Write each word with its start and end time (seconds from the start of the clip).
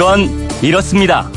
그건 0.00 0.30
이렇습니다. 0.62 1.28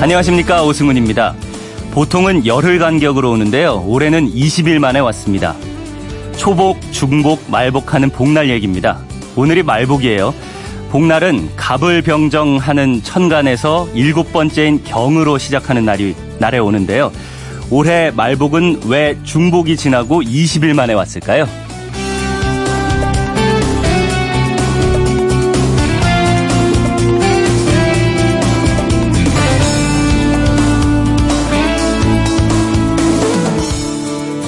안녕하십니까 0.00 0.64
오승훈입니다. 0.64 1.34
보통은 1.90 2.46
열흘 2.46 2.78
간격으로 2.78 3.30
오는데요. 3.32 3.84
올해는 3.86 4.32
20일 4.32 4.78
만에 4.78 5.00
왔습니다. 5.00 5.54
초복, 6.38 6.80
중복, 6.92 7.50
말복하는 7.50 8.08
복날 8.08 8.48
얘기입니다. 8.48 9.00
오늘이 9.36 9.62
말복이에요. 9.62 10.32
복날은 10.88 11.50
갑을 11.56 12.00
병정하는 12.00 13.02
천간에서 13.02 13.86
일곱 13.92 14.32
번째인 14.32 14.82
경으로 14.84 15.36
시작하는 15.36 15.84
날이 15.84 16.16
날에 16.38 16.56
오는데요. 16.56 17.12
올해 17.70 18.10
말복은 18.10 18.84
왜 18.86 19.18
중복이 19.24 19.76
지나고 19.76 20.22
20일 20.22 20.72
만에 20.72 20.94
왔을까요? 20.94 21.46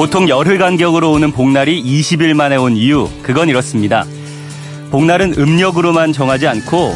보통 0.03 0.29
열흘 0.29 0.59
간격으로 0.59 1.13
오는 1.13 1.31
복날이 1.31 1.81
20일 1.81 2.35
만에 2.35 2.57
온 2.57 2.77
이유, 2.77 3.09
그건 3.23 3.49
이렇습니다. 3.49 4.05
복날은 4.91 5.35
음력으로만 5.39 6.13
정하지 6.13 6.49
않고 6.49 6.93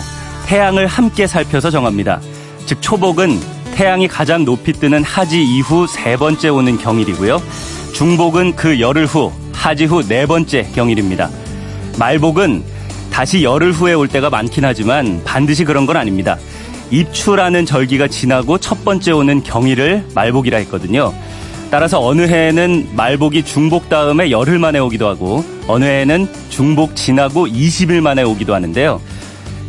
태양을 0.47 0.89
함께 0.89 1.29
살펴서 1.29 1.71
정합니다. 1.71 2.21
즉, 2.67 2.83
초복은 2.83 3.39
태양이 3.77 4.09
가장 4.09 4.45
높이 4.45 4.73
뜨는 4.73 5.05
하지 5.05 5.41
이후 5.41 5.87
세 5.87 6.17
번째 6.17 6.49
오는 6.49 6.77
경일이고요. 6.79 7.41
중복은 7.95 8.57
그 8.57 8.81
열흘 8.81 9.07
후, 9.07 9.31
하지 9.53 9.85
후 9.85 10.03
네 10.03 10.27
번째 10.27 10.69
경일입니다. 10.75 11.31
말복은 12.01 12.65
다시 13.13 13.45
열흘 13.45 13.71
후에 13.71 13.93
올 13.93 14.09
때가 14.09 14.31
많긴 14.31 14.65
하지만 14.65 15.23
반드시 15.25 15.63
그런 15.65 15.87
건 15.87 15.97
아닙니다. 15.97 16.39
입추라는 16.91 17.67
절기가 17.67 18.09
지나고 18.09 18.59
첫 18.59 18.85
번째 18.85 19.13
오는 19.13 19.45
경일을 19.45 20.07
말복이라 20.13 20.59
했거든요. 20.59 21.15
따라서 21.71 22.05
어느 22.05 22.23
해에는 22.23 22.91
말복이 22.95 23.43
중복 23.43 23.89
다음에 23.89 24.31
열흘 24.31 24.59
만에 24.59 24.79
오기도 24.79 25.09
하고 25.09 25.45
어느 25.67 25.85
해에는 25.85 26.29
중복 26.49 26.95
지나고 26.95 27.47
20일 27.47 28.01
만에 28.01 28.23
오기도 28.23 28.55
하는데요. 28.55 29.01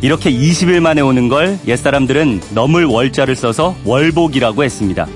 이렇게 0.00 0.30
20일 0.30 0.80
만에 0.80 1.00
오는 1.00 1.28
걸 1.28 1.58
옛사람들은 1.66 2.40
넘을 2.54 2.84
월자를 2.84 3.34
써서 3.34 3.74
월복이라고 3.84 4.62
했습니다. 4.62 5.06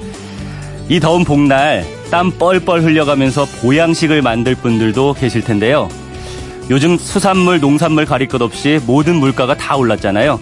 이 0.89 0.99
더운 0.99 1.25
복날 1.25 1.87
땀 2.11 2.33
뻘뻘 2.33 2.83
흘려가면서 2.83 3.47
보양식을 3.63 4.21
만들 4.23 4.57
분들도 4.57 5.15
계실 5.15 5.43
텐데요. 5.43 5.89
요즘 6.69 6.99
수산물, 6.99 7.61
농산물 7.61 8.05
가릴 8.05 8.29
것 8.29 8.43
없이 8.43 8.81
모든 8.87 9.17
물가가 9.17 9.57
다 9.57 9.77
올랐잖아요. 9.77 10.41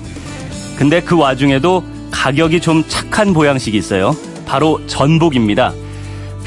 근데 0.76 1.00
그 1.00 1.16
와중에도 1.16 1.84
가격이 2.10 2.60
좀 2.60 2.82
착한 2.88 3.34
보양식이 3.34 3.76
있어요. 3.76 4.16
바로 4.46 4.84
전복입니다. 4.86 5.72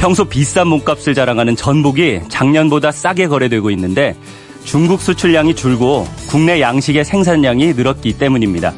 평소 0.03 0.25
비싼 0.25 0.67
몸값을 0.67 1.13
자랑하는 1.13 1.55
전복이 1.55 2.23
작년보다 2.27 2.91
싸게 2.91 3.27
거래되고 3.27 3.71
있는데 3.71 4.17
중국 4.65 4.99
수출량이 4.99 5.55
줄고 5.55 6.05
국내 6.27 6.59
양식의 6.59 7.05
생산량이 7.05 7.67
늘었기 7.67 8.17
때문입니다. 8.17 8.73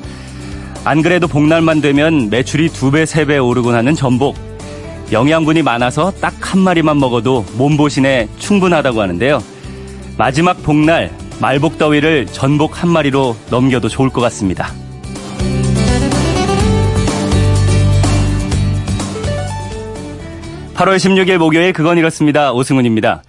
안 0.84 1.02
그래도 1.02 1.28
복날만 1.28 1.82
되면 1.82 2.30
매출이 2.30 2.70
두 2.70 2.92
배, 2.92 3.08
세 3.08 3.26
배 3.26 3.40
오르곤 3.40 3.74
하는 3.74 3.96
전복. 3.96 4.36
영양분이 5.12 5.64
많아서 5.64 6.12
딱 6.22 6.36
한 6.42 6.60
마리만 6.60 7.00
먹어도 7.00 7.44
몸보신에 7.58 8.30
충분하다고 8.38 9.02
하는데요. 9.02 9.42
마지막 10.20 10.62
복날, 10.62 11.12
말복 11.42 11.80
더위를 11.80 12.28
전복 12.28 12.84
한 12.84 12.90
마리로 12.90 13.36
넘겨도 13.50 13.90
좋을 13.90 14.10
것 14.12 14.22
같습니다. 14.22 14.72
8월 20.76 20.98
16일 20.98 21.38
목요일 21.38 21.72
그건 21.72 21.98
이렇습니다. 21.98 22.52
오승훈입니다. 22.52 23.24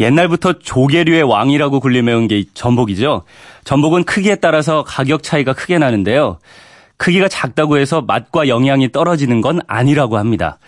옛날부터 0.00 0.54
조개류의 0.54 1.22
왕이라고 1.22 1.78
불리며온 1.78 2.26
게 2.26 2.42
전복이죠. 2.54 3.22
전복은 3.62 4.02
크기에 4.02 4.34
따라서 4.36 4.82
가격 4.82 5.22
차이가 5.22 5.52
크게 5.52 5.78
나는데요. 5.78 6.38
크기가 6.96 7.28
작다고 7.28 7.78
해서 7.78 8.02
맛과 8.02 8.48
영양이 8.48 8.90
떨어지는 8.90 9.42
건 9.42 9.60
아니라고 9.68 10.18
합니다. 10.18 10.58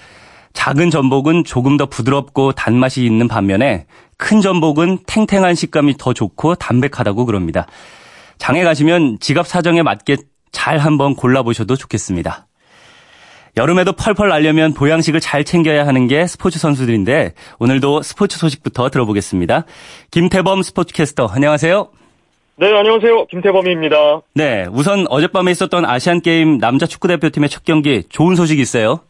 작은 0.53 0.91
전복은 0.91 1.43
조금 1.43 1.77
더 1.77 1.87
부드럽고 1.87 2.53
단맛이 2.53 3.05
있는 3.05 3.27
반면에 3.27 3.87
큰 4.17 4.41
전복은 4.41 5.01
탱탱한 5.07 5.57
식감이 5.57 5.97
더 5.99 6.13
좋고 6.13 6.55
담백하다고 6.55 7.27
그럽니다. 7.27 7.67
장에 8.39 8.63
가시면 8.63 9.19
지갑 9.19 9.49
사정에 9.49 9.83
맞게 9.83 10.19
잘 10.53 10.79
한번 10.79 11.17
골라보셔도 11.17 11.75
좋겠습니다. 11.75 12.47
여름에도 13.57 13.93
펄펄 13.93 14.29
날려면 14.29 14.75
보양식을 14.75 15.21
잘 15.21 15.45
챙겨야 15.45 15.87
하는 15.87 16.09
게 16.09 16.27
스포츠 16.27 16.59
선수들인데 16.59 17.35
오늘도 17.61 18.03
스포츠 18.03 18.37
소식부터 18.37 18.91
들어보겠습니다. 18.91 19.65
김태범 20.11 20.63
스포츠캐스터 20.63 21.29
안녕하세요. 21.29 21.89
네, 22.57 22.67
안녕하세요. 22.73 23.27
김태범입니다. 23.27 24.23
네, 24.35 24.67
우선 24.73 25.07
어젯밤에 25.09 25.53
있었던 25.53 25.85
아시안 25.85 26.21
게임 26.21 26.59
남자 26.59 26.87
축구 26.87 27.07
대표팀의 27.07 27.49
첫 27.49 27.65
경기 27.65 28.03
좋은 28.09 28.35
소식이 28.35 28.61
있어요. 28.61 29.01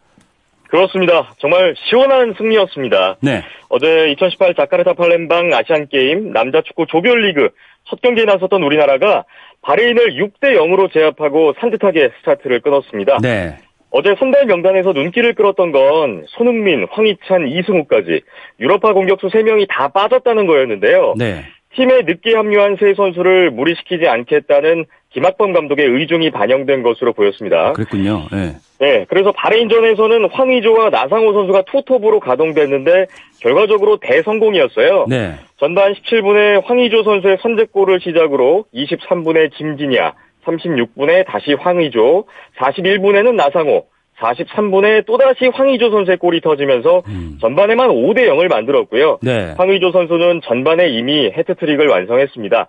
그렇습니다. 0.68 1.32
정말 1.38 1.74
시원한 1.88 2.34
승리였습니다. 2.36 3.16
네. 3.20 3.44
어제 3.68 4.10
2018 4.12 4.54
자카르타 4.54 4.94
팔렘방 4.94 5.52
아시안 5.54 5.88
게임 5.88 6.32
남자 6.32 6.60
축구 6.62 6.86
조별리그 6.86 7.50
첫 7.88 8.02
경기에 8.02 8.24
나섰던 8.24 8.62
우리나라가 8.62 9.24
바레인을 9.62 10.16
6대 10.16 10.56
0으로 10.56 10.92
제압하고 10.92 11.54
산뜻하게 11.60 12.10
스타트를 12.20 12.60
끊었습니다. 12.60 13.18
네. 13.22 13.56
어제 13.96 14.16
선발 14.18 14.46
명단에서 14.46 14.92
눈길을 14.92 15.34
끌었던 15.34 15.70
건 15.70 16.24
손흥민, 16.26 16.84
황희찬, 16.90 17.46
이승우까지 17.46 18.22
유럽파 18.58 18.92
공격수 18.92 19.28
3명이 19.28 19.68
다 19.70 19.86
빠졌다는 19.86 20.48
거였는데요. 20.48 21.14
네. 21.16 21.44
팀에 21.76 22.02
늦게 22.02 22.34
합류한 22.34 22.76
세 22.80 22.94
선수를 22.94 23.52
무리시키지 23.52 24.08
않겠다는 24.08 24.86
김학범 25.10 25.52
감독의 25.52 25.86
의중이 25.86 26.32
반영된 26.32 26.82
것으로 26.82 27.12
보였습니다. 27.12 27.72
그랬군요. 27.74 28.26
네. 28.32 28.56
네, 28.80 29.06
그래서 29.08 29.30
바레인전에서는 29.30 30.28
황의조와 30.28 30.90
나상호 30.90 31.32
선수가 31.32 31.62
투톱으로 31.62 32.18
가동됐는데 32.18 33.06
결과적으로 33.40 33.98
대성공이었어요. 33.98 35.06
네. 35.08 35.34
전반 35.58 35.92
17분에 35.92 36.64
황의조 36.64 37.04
선수의 37.04 37.38
선제골을 37.42 38.00
시작으로 38.00 38.64
23분에 38.74 39.52
김진야, 39.52 40.14
36분에 40.44 41.26
다시 41.26 41.54
황의조, 41.54 42.24
41분에는 42.58 43.34
나상호, 43.34 43.86
43분에 44.18 45.06
또다시 45.06 45.46
황의조 45.52 45.90
선수의 45.90 46.18
골이 46.18 46.40
터지면서 46.40 47.02
음. 47.08 47.38
전반에만 47.40 47.90
5대 47.90 48.28
0을 48.28 48.48
만들었고요. 48.48 49.18
네. 49.22 49.54
황의조 49.56 49.90
선수는 49.92 50.40
전반에 50.44 50.88
이미 50.88 51.30
해트트릭을 51.36 51.88
완성했습니다. 51.88 52.68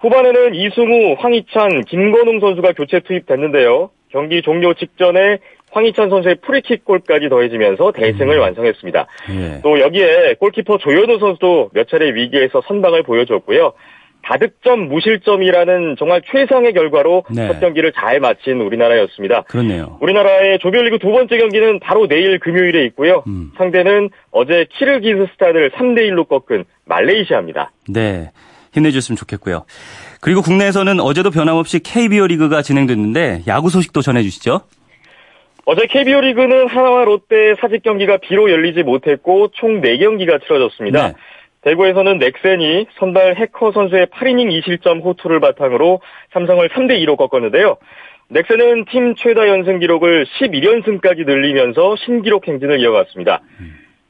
후반에는 0.00 0.54
이승우, 0.54 1.14
황희찬, 1.18 1.82
김건웅 1.82 2.40
선수가 2.40 2.72
교체 2.72 3.00
투입됐는데요. 3.00 3.90
경기 4.10 4.42
종료 4.42 4.74
직전에 4.74 5.38
황희찬 5.70 6.10
선수의 6.10 6.36
프리킥 6.42 6.84
골까지 6.84 7.28
더해지면서 7.28 7.92
대승을 7.92 8.36
음. 8.36 8.40
완성했습니다. 8.40 9.06
예. 9.30 9.60
또 9.62 9.80
여기에 9.80 10.34
골키퍼 10.38 10.78
조현우 10.78 11.18
선수도 11.18 11.70
몇 11.72 11.88
차례 11.88 12.14
위기에서 12.14 12.60
선방을 12.66 13.04
보여줬고요. 13.04 13.72
다득점 14.22 14.88
무실점이라는 14.88 15.96
정말 15.98 16.22
최상의 16.30 16.72
결과로 16.72 17.24
네. 17.30 17.48
첫 17.48 17.60
경기를 17.60 17.92
잘 17.92 18.20
마친 18.20 18.60
우리나라였습니다. 18.60 19.42
그렇네요. 19.42 19.98
우리나라의 20.00 20.58
조별리그 20.60 20.98
두 20.98 21.10
번째 21.10 21.36
경기는 21.38 21.80
바로 21.80 22.06
내일 22.06 22.38
금요일에 22.38 22.84
있고요. 22.86 23.24
음. 23.26 23.50
상대는 23.56 24.10
어제 24.30 24.66
키르기스스탄을 24.70 25.70
3대 25.72 26.08
1로 26.10 26.28
꺾은 26.28 26.64
말레이시아입니다. 26.84 27.72
네. 27.88 28.30
힘내줬으면 28.72 29.16
좋겠고요. 29.16 29.64
그리고 30.20 30.40
국내에서는 30.40 31.00
어제도 31.00 31.30
변함없이 31.30 31.80
KBO 31.80 32.26
리그가 32.28 32.62
진행됐는데 32.62 33.42
야구 33.46 33.68
소식도 33.70 34.00
전해주시죠. 34.02 34.62
어제 35.64 35.86
KBO 35.86 36.20
리그는 36.20 36.68
하나와 36.68 37.04
롯데 37.04 37.54
사직 37.60 37.82
경기가 37.82 38.16
비로 38.16 38.50
열리지 38.50 38.82
못했고 38.82 39.48
총 39.52 39.80
4경기가 39.80 40.42
치러졌습니다. 40.44 41.08
네. 41.08 41.14
대구에서는 41.62 42.18
넥센이 42.18 42.86
선발 42.98 43.36
해커 43.36 43.72
선수의 43.72 44.06
8이닝 44.06 44.50
2실점 44.60 45.02
호투를 45.02 45.40
바탕으로 45.40 46.00
삼성을 46.32 46.68
3대 46.68 46.98
2로 47.04 47.16
꺾었는데요. 47.16 47.76
넥센은 48.28 48.86
팀 48.86 49.14
최다 49.14 49.48
연승 49.48 49.78
기록을 49.78 50.24
11연승까지 50.24 51.26
늘리면서 51.26 51.96
신기록 51.96 52.48
행진을 52.48 52.80
이어갔습니다. 52.80 53.42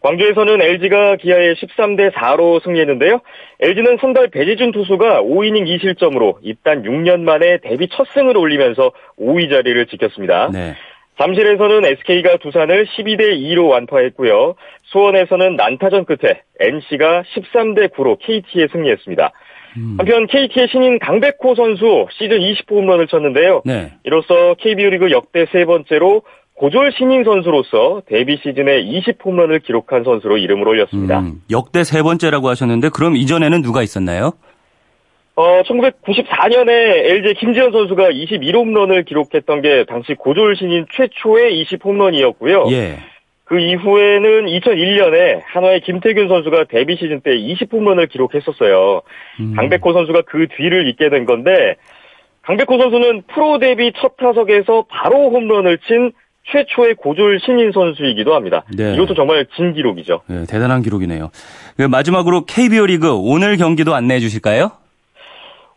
광주에서는 0.01 0.61
LG가 0.61 1.17
기아에 1.17 1.55
13대 1.55 2.13
4로 2.13 2.63
승리했는데요. 2.65 3.21
LG는 3.61 3.99
선발 4.01 4.29
배지준 4.29 4.73
투수가 4.73 5.23
5이닝 5.23 5.67
2실점으로 5.67 6.39
입단 6.43 6.83
6년 6.83 7.21
만에 7.21 7.59
데뷔 7.59 7.89
첫 7.89 8.09
승을 8.09 8.37
올리면서 8.37 8.93
5위 9.19 9.51
자리를 9.51 9.87
지켰습니다. 9.87 10.51
네. 10.53 10.75
잠실에서는 11.19 11.85
SK가 11.85 12.39
두산을 12.39 12.87
12대 12.87 13.39
2로 13.39 13.69
완파했고요. 13.69 14.55
수원에서는 14.85 15.57
난타전 15.57 16.05
끝에 16.05 16.43
NC가 16.61 17.23
13대 17.35 17.93
9로 17.93 18.19
KT에 18.19 18.69
승리했습니다. 18.73 19.31
음. 19.77 19.97
한편 19.99 20.27
KT의 20.27 20.69
신인 20.71 20.99
강백호 20.99 21.55
선수 21.55 22.07
시즌 22.19 22.39
20호 22.39 22.73
홈런을 22.73 23.07
쳤는데요. 23.07 23.63
네. 23.65 23.93
이로써 24.05 24.55
KBO 24.59 24.91
리그 24.91 25.11
역대 25.11 25.47
세 25.53 25.65
번째로 25.65 26.23
고졸 26.55 26.93
신인 26.97 27.25
선수로서 27.25 28.03
데뷔 28.07 28.37
시즌에 28.37 28.85
20홈런을 28.85 29.63
기록한 29.65 30.05
선수로 30.05 30.37
이름을 30.37 30.69
올렸습니다. 30.69 31.21
음, 31.21 31.41
역대 31.51 31.83
세 31.83 32.03
번째라고 32.03 32.49
하셨는데 32.49 32.91
그럼 32.91 33.17
이전에는 33.17 33.63
누가 33.63 33.83
있었나요? 33.83 34.33
어, 35.35 35.63
1994년에 35.63 36.71
LG 36.71 37.35
김지현 37.35 37.73
선수가 37.73 38.11
21홈런을 38.11 39.07
기록했던 39.07 39.63
게 39.63 39.85
당시 39.89 40.15
고졸 40.15 40.57
신인 40.57 40.87
최초의 40.93 41.65
20홈런이었고요. 41.65 42.71
예. 42.73 42.99
그 43.45 43.59
이후에는 43.59 44.47
2001년에 44.47 45.43
한화의 45.45 45.81
김태균 45.81 46.29
선수가 46.29 46.65
데뷔 46.71 46.97
시즌 46.97 47.21
때 47.21 47.31
20홈런을 47.33 48.09
기록했었어요. 48.11 49.03
음. 49.41 49.55
강백호 49.57 49.93
선수가 49.93 50.23
그 50.27 50.47
뒤를 50.57 50.89
잇게 50.89 51.11
된 51.11 51.27
건데 51.27 51.77
강백호 52.43 52.79
선수는 52.79 53.23
프로 53.33 53.59
데뷔 53.59 53.93
첫 54.01 54.17
타석에서 54.17 54.87
바로 54.89 55.31
홈런을 55.31 55.79
친 55.87 56.13
최초의 56.51 56.95
고졸 56.97 57.41
신인 57.41 57.73
선수이기도 57.73 58.35
합니다. 58.35 58.65
네. 58.75 58.95
이것도 58.95 59.15
정말 59.15 59.47
진 59.55 59.75
기록이죠. 59.75 60.23
네, 60.27 60.45
대단한 60.47 60.83
기록이네요. 60.83 61.31
그 61.77 61.83
마지막으로 61.83 62.45
KBO 62.47 62.87
리그 62.87 63.15
오늘 63.15 63.57
경기도 63.57 63.95
안내해 63.95 64.19
주실까요? 64.19 64.82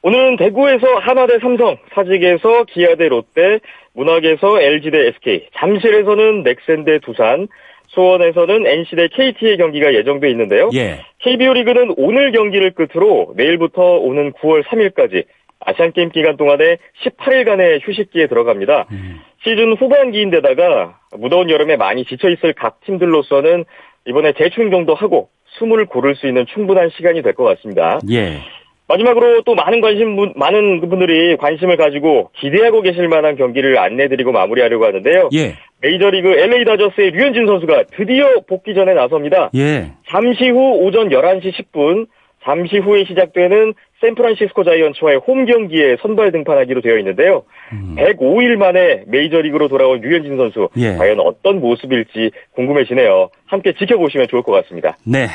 오늘은 0.06 0.36
대구에서 0.36 1.00
하나 1.00 1.26
대 1.26 1.40
삼성, 1.40 1.78
사직에서 1.96 2.66
기아 2.66 2.94
대 2.94 3.10
롯데, 3.10 3.60
문학에서 3.96 4.62
LG 4.62 4.92
대 4.92 5.08
SK, 5.08 5.48
잠실에서는 5.56 6.44
넥센 6.44 6.86
대 6.86 7.00
두산, 7.00 7.48
수원에서는 7.88 8.68
NC 8.68 8.96
대 8.98 9.08
KT의 9.08 9.58
경기가 9.58 9.96
예정돼 9.96 10.30
있는데요. 10.30 10.70
예. 10.76 11.00
KBO 11.24 11.54
리그는 11.54 11.96
오늘 11.98 12.32
경기를 12.34 12.76
끝으로 12.76 13.34
내일부터 13.36 13.82
오는 13.98 14.32
9월 14.34 14.64
3일까지 14.66 15.26
아시안 15.62 15.92
게임 15.92 16.12
기간 16.12 16.38
동안에 16.38 16.78
18일간의 17.04 17.80
휴식기에 17.82 18.28
들어갑니다. 18.28 18.86
음. 18.92 19.22
시즌 19.44 19.74
후반기인데다가 19.74 21.00
무더운 21.18 21.50
여름에 21.50 21.78
많이 21.78 22.06
지쳐 22.06 22.30
있을 22.30 22.54
각 22.54 22.80
팀들로서는 22.82 23.66
이번에 24.06 24.34
재충전도 24.34 24.94
하고 24.94 25.30
숨을 25.58 25.88
고를 25.88 26.16
수 26.16 26.28
있는 26.28 26.46
충분한 26.54 26.92
시간이 26.96 27.24
될 27.24 27.34
것 27.34 27.44
같습니다. 27.46 28.00
예. 28.12 28.42
마지막으로 28.88 29.42
또 29.44 29.56
많은 29.56 29.82
관심 29.82 30.16
많은 30.36 30.88
분들이 30.88 31.38
관심을 31.38 31.78
가지고 31.78 32.30
기대하고 32.36 32.82
계실 32.82 33.08
만한 33.08 33.36
경기를 33.36 33.80
안내드리고 33.80 34.32
마무리하려고 34.32 34.86
하는데요. 34.86 35.30
예. 35.34 35.56
메이저리그 35.82 36.30
LA 36.30 36.66
다저스의 36.66 37.12
류현진 37.12 37.48
선수가 37.48 37.86
드디어 37.96 38.42
복귀전에 38.48 38.94
나섭니다. 38.94 39.50
예. 39.56 39.92
잠시 40.08 40.50
후 40.50 40.84
오전 40.84 41.10
11시 41.10 41.52
10분 41.54 42.08
잠시 42.44 42.78
후에 42.78 43.06
시작되는 43.06 43.74
샌프란시스코 44.02 44.64
자이언츠와의 44.64 45.18
홈 45.26 45.46
경기에 45.46 45.98
선발 46.02 46.32
등판하기로 46.32 46.82
되어 46.82 47.00
있는데요. 47.00 47.44
음. 47.72 47.96
105일 47.98 48.56
만에 48.56 49.04
메이저리그로 49.08 49.68
돌아온 49.68 50.00
류현진 50.02 50.38
선수 50.38 50.70
예. 50.78 50.96
과연 50.96 51.20
어떤 51.22 51.60
모습일지 51.60 52.30
궁금해지네요. 52.52 53.30
함께 53.48 53.74
지켜보시면 53.74 54.28
좋을 54.30 54.44
것 54.44 54.52
같습니다. 54.52 54.96
네. 55.04 55.28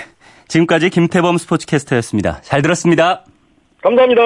지금까지 0.47 0.91
김태범 0.91 1.37
스포츠캐스터였습니다. 1.39 2.41
잘 2.43 2.63
들었습니다. 2.63 3.25
감사합니다. 3.83 4.23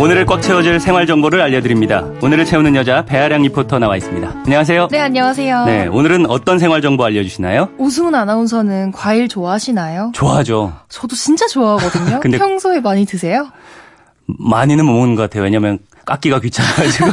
오늘을 0.00 0.24
꽉 0.24 0.40
채워줄 0.40 0.80
생활 0.80 1.06
정보를 1.06 1.42
알려드립니다. 1.42 2.06
오늘을 2.22 2.46
채우는 2.46 2.74
여자 2.74 3.04
배아량 3.04 3.42
리포터 3.42 3.78
나와 3.78 3.98
있습니다. 3.98 4.30
안녕하세요. 4.46 4.88
네, 4.90 4.98
안녕하세요. 4.98 5.64
네, 5.66 5.86
오늘은 5.88 6.24
어떤 6.30 6.58
생활 6.58 6.80
정보 6.80 7.04
알려주시나요? 7.04 7.68
오승훈 7.76 8.14
아나운서는 8.14 8.92
과일 8.92 9.28
좋아하시나요? 9.28 10.12
좋아하죠. 10.14 10.72
저도 10.88 11.14
진짜 11.14 11.46
좋아하거든요. 11.48 12.20
근데 12.24 12.38
평소에 12.38 12.80
많이 12.80 13.04
드세요? 13.04 13.50
많이는 14.24 14.86
못 14.86 14.92
먹는 14.94 15.16
것 15.16 15.22
같아요. 15.22 15.42
왜냐면 15.42 15.78
깎기가 16.04 16.40
귀찮아가지고. 16.40 17.10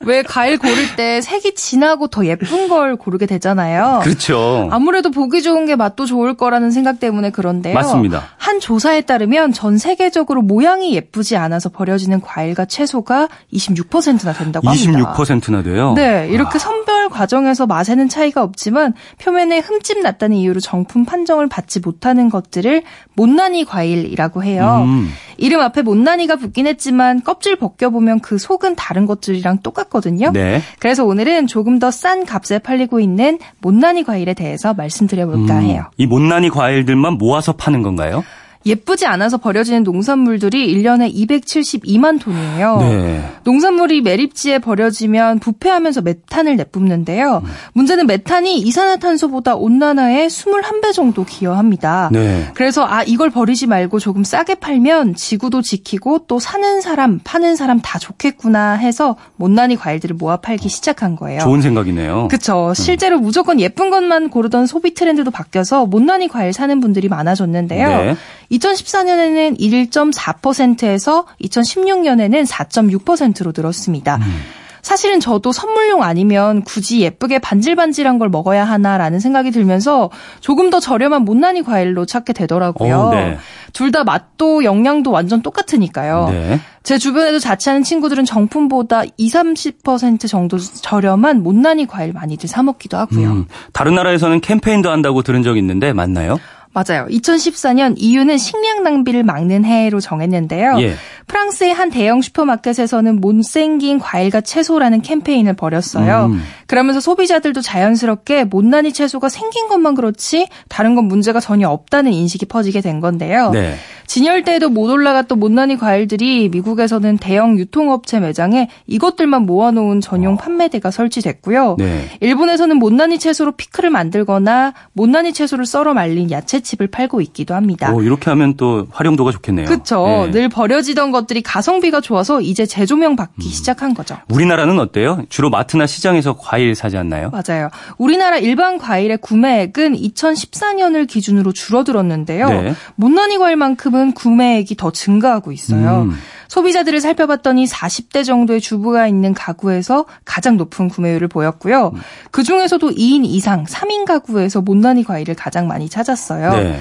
왜 0.06 0.22
과일 0.22 0.58
고를 0.58 0.96
때 0.96 1.20
색이 1.20 1.54
진하고 1.54 2.08
더 2.08 2.26
예쁜 2.26 2.68
걸 2.68 2.96
고르게 2.96 3.26
되잖아요. 3.26 4.00
그렇죠. 4.02 4.68
아무래도 4.70 5.10
보기 5.10 5.42
좋은 5.42 5.66
게 5.66 5.76
맛도 5.76 6.06
좋을 6.06 6.34
거라는 6.34 6.70
생각 6.70 7.00
때문에 7.00 7.30
그런데요. 7.30 7.74
맞습니다. 7.74 8.24
한 8.36 8.60
조사에 8.60 9.02
따르면 9.02 9.52
전 9.52 9.78
세계적으로 9.78 10.42
모양이 10.42 10.94
예쁘지 10.94 11.36
않아서 11.36 11.68
버려지는 11.68 12.20
과일과 12.20 12.64
채소가 12.64 13.28
26%나 13.52 14.32
된다고 14.32 14.68
합니다. 14.68 15.14
26%나 15.14 15.62
돼요? 15.62 15.94
네. 15.94 16.28
이렇게 16.30 16.54
와. 16.54 16.58
선별 16.58 16.99
과정에서 17.10 17.66
맛에는 17.66 18.08
차이가 18.08 18.42
없지만 18.42 18.94
표면에 19.20 19.58
흠집 19.58 20.00
났다는 20.00 20.36
이유로 20.38 20.60
정품 20.60 21.04
판정을 21.04 21.48
받지 21.48 21.80
못하는 21.80 22.30
것들을 22.30 22.82
못난이 23.14 23.66
과일이라고 23.66 24.42
해요. 24.42 24.84
음. 24.86 25.10
이름 25.36 25.60
앞에 25.60 25.82
못난이가 25.82 26.36
붙긴 26.36 26.66
했지만 26.66 27.22
껍질 27.22 27.56
벗겨보면 27.56 28.20
그 28.20 28.38
속은 28.38 28.76
다른 28.76 29.04
것들이랑 29.06 29.58
똑같거든요. 29.62 30.30
네. 30.32 30.62
그래서 30.78 31.04
오늘은 31.04 31.46
조금 31.46 31.78
더 31.78 31.90
싼 31.90 32.24
값에 32.24 32.60
팔리고 32.60 33.00
있는 33.00 33.38
못난이 33.60 34.04
과일에 34.04 34.32
대해서 34.32 34.72
말씀드려볼까 34.74 35.58
음. 35.58 35.62
해요. 35.64 35.84
이 35.96 36.06
못난이 36.06 36.48
과일들만 36.50 37.14
모아서 37.14 37.52
파는 37.52 37.82
건가요? 37.82 38.24
예쁘지 38.66 39.06
않아서 39.06 39.38
버려지는 39.38 39.84
농산물들이 39.84 40.74
1년에 40.74 41.12
272만 41.14 42.20
톤이에요. 42.20 42.76
네. 42.80 43.24
농산물이 43.44 44.02
매립지에 44.02 44.58
버려지면 44.58 45.38
부패하면서 45.38 46.02
메탄을 46.02 46.56
내뿜는데요. 46.56 47.42
음. 47.42 47.50
문제는 47.72 48.06
메탄이 48.06 48.58
이산화탄소보다 48.58 49.56
온난화에 49.56 50.26
21배 50.26 50.92
정도 50.92 51.24
기여합니다. 51.24 52.10
네. 52.12 52.48
그래서 52.52 52.84
아 52.86 53.02
이걸 53.02 53.30
버리지 53.30 53.66
말고 53.66 53.98
조금 53.98 54.24
싸게 54.24 54.56
팔면 54.56 55.14
지구도 55.14 55.62
지키고 55.62 56.26
또 56.26 56.38
사는 56.38 56.82
사람, 56.82 57.18
파는 57.24 57.56
사람 57.56 57.80
다 57.80 57.98
좋겠구나 57.98 58.72
해서 58.72 59.16
못난이 59.36 59.76
과일들을 59.76 60.16
모아 60.16 60.36
팔기 60.36 60.68
시작한 60.68 61.16
거예요. 61.16 61.40
좋은 61.40 61.62
생각이네요. 61.62 62.28
그렇죠. 62.28 62.74
실제로 62.74 63.18
무조건 63.18 63.58
예쁜 63.58 63.88
것만 63.88 64.28
고르던 64.28 64.66
소비 64.66 64.92
트렌드도 64.92 65.30
바뀌어서 65.30 65.86
못난이 65.86 66.28
과일 66.28 66.52
사는 66.52 66.78
분들이 66.80 67.08
많아졌는데요. 67.08 67.88
네. 67.88 68.16
2014년에는 68.50 69.58
1.4%에서 69.58 71.26
2016년에는 71.42 72.46
4.6%로 72.46 73.52
늘었습니다. 73.56 74.16
음. 74.16 74.40
사실은 74.82 75.20
저도 75.20 75.52
선물용 75.52 76.02
아니면 76.02 76.62
굳이 76.62 77.00
예쁘게 77.00 77.38
반질반질한 77.38 78.18
걸 78.18 78.28
먹어야 78.28 78.64
하나라는 78.64 79.20
생각이 79.20 79.50
들면서 79.50 80.10
조금 80.40 80.70
더 80.70 80.80
저렴한 80.80 81.22
못난이 81.22 81.62
과일로 81.62 82.06
찾게 82.06 82.32
되더라고요. 82.32 82.98
어, 82.98 83.14
네. 83.14 83.38
둘다 83.72 84.04
맛도 84.04 84.64
영양도 84.64 85.10
완전 85.10 85.42
똑같으니까요. 85.42 86.28
네. 86.30 86.60
제 86.82 86.98
주변에도 86.98 87.38
자취하는 87.38 87.82
친구들은 87.82 88.24
정품보다 88.24 89.02
20, 89.16 89.54
30% 89.84 90.28
정도 90.28 90.58
저렴한 90.58 91.42
못난이 91.42 91.86
과일 91.86 92.12
많이들 92.12 92.48
사 92.48 92.62
먹기도 92.62 92.96
하고요. 92.96 93.28
음, 93.28 93.46
다른 93.72 93.94
나라에서는 93.94 94.40
캠페인도 94.40 94.90
한다고 94.90 95.22
들은 95.22 95.42
적 95.42 95.58
있는데 95.58 95.92
맞나요? 95.92 96.38
맞아요. 96.72 97.06
2014년 97.10 97.94
이유는 97.96 98.38
식량 98.38 98.84
낭비를 98.84 99.24
막는 99.24 99.64
해로 99.64 99.98
정했는데요. 99.98 100.80
예. 100.80 100.94
프랑스의 101.26 101.74
한 101.74 101.90
대형 101.90 102.22
슈퍼마켓에서는 102.22 103.20
못생긴 103.20 103.98
과일과 103.98 104.40
채소라는 104.40 105.02
캠페인을 105.02 105.54
벌였어요. 105.54 106.26
음. 106.26 106.42
그러면서 106.70 107.00
소비자들도 107.00 107.62
자연스럽게 107.62 108.44
못난이 108.44 108.92
채소가 108.92 109.28
생긴 109.28 109.66
것만 109.66 109.96
그렇지 109.96 110.46
다른 110.68 110.94
건 110.94 111.06
문제가 111.06 111.40
전혀 111.40 111.68
없다는 111.68 112.12
인식이 112.12 112.46
퍼지게 112.46 112.80
된 112.80 113.00
건데요. 113.00 113.50
네. 113.50 113.74
진열대에도 114.06 114.70
못 114.70 114.90
올라갔던 114.90 115.38
못난이 115.38 115.78
과일들이 115.78 116.48
미국에서는 116.48 117.18
대형 117.18 117.58
유통업체 117.58 118.18
매장에 118.18 118.68
이것들만 118.88 119.46
모아놓은 119.46 120.00
전용 120.00 120.34
어. 120.34 120.36
판매대가 120.36 120.90
설치됐고요. 120.90 121.76
네. 121.78 122.08
일본에서는 122.20 122.76
못난이 122.76 123.18
채소로 123.18 123.52
피클을 123.52 123.90
만들거나 123.90 124.74
못난이 124.92 125.32
채소를 125.32 125.66
썰어 125.66 125.94
말린 125.94 126.30
야채칩을 126.30 126.88
팔고 126.88 127.20
있기도 127.20 127.54
합니다. 127.54 127.92
오, 127.92 128.02
이렇게 128.02 128.30
하면 128.30 128.54
또 128.56 128.86
활용도가 128.90 129.30
좋겠네요. 129.32 129.66
그렇죠. 129.66 130.04
네. 130.26 130.30
늘 130.32 130.48
버려지던 130.48 131.12
것들이 131.12 131.42
가성비가 131.42 132.00
좋아서 132.00 132.40
이제 132.40 132.66
재조명 132.66 133.14
받기 133.14 133.46
음. 133.46 133.50
시작한 133.50 133.94
거죠. 133.94 134.18
우리나라는 134.28 134.78
어때요? 134.78 135.22
주로 135.28 135.50
마트나 135.50 135.86
시장에서 135.86 136.36
과일 136.36 136.59
사지 136.74 136.96
않나요? 136.96 137.30
맞아요. 137.30 137.68
우리나라 137.98 138.38
일반 138.38 138.78
과일의 138.78 139.18
구매액은 139.18 139.96
2014년을 139.96 141.06
기준으로 141.06 141.52
줄어들었는데요. 141.52 142.48
네. 142.48 142.74
못난이 142.96 143.38
과일만큼은 143.38 144.12
구매액이 144.12 144.76
더 144.76 144.90
증가하고 144.90 145.52
있어요. 145.52 146.02
음. 146.02 146.16
소비자들을 146.48 147.00
살펴봤더니 147.00 147.66
40대 147.66 148.24
정도의 148.24 148.60
주부가 148.60 149.06
있는 149.06 149.34
가구에서 149.34 150.06
가장 150.24 150.56
높은 150.56 150.88
구매율을 150.88 151.28
보였고요. 151.28 151.92
그 152.32 152.42
중에서도 152.42 152.90
2인 152.90 153.24
이상 153.24 153.64
3인 153.64 154.04
가구에서 154.04 154.60
못난이 154.60 155.04
과일을 155.04 155.36
가장 155.36 155.68
많이 155.68 155.88
찾았어요. 155.88 156.50
네. 156.52 156.80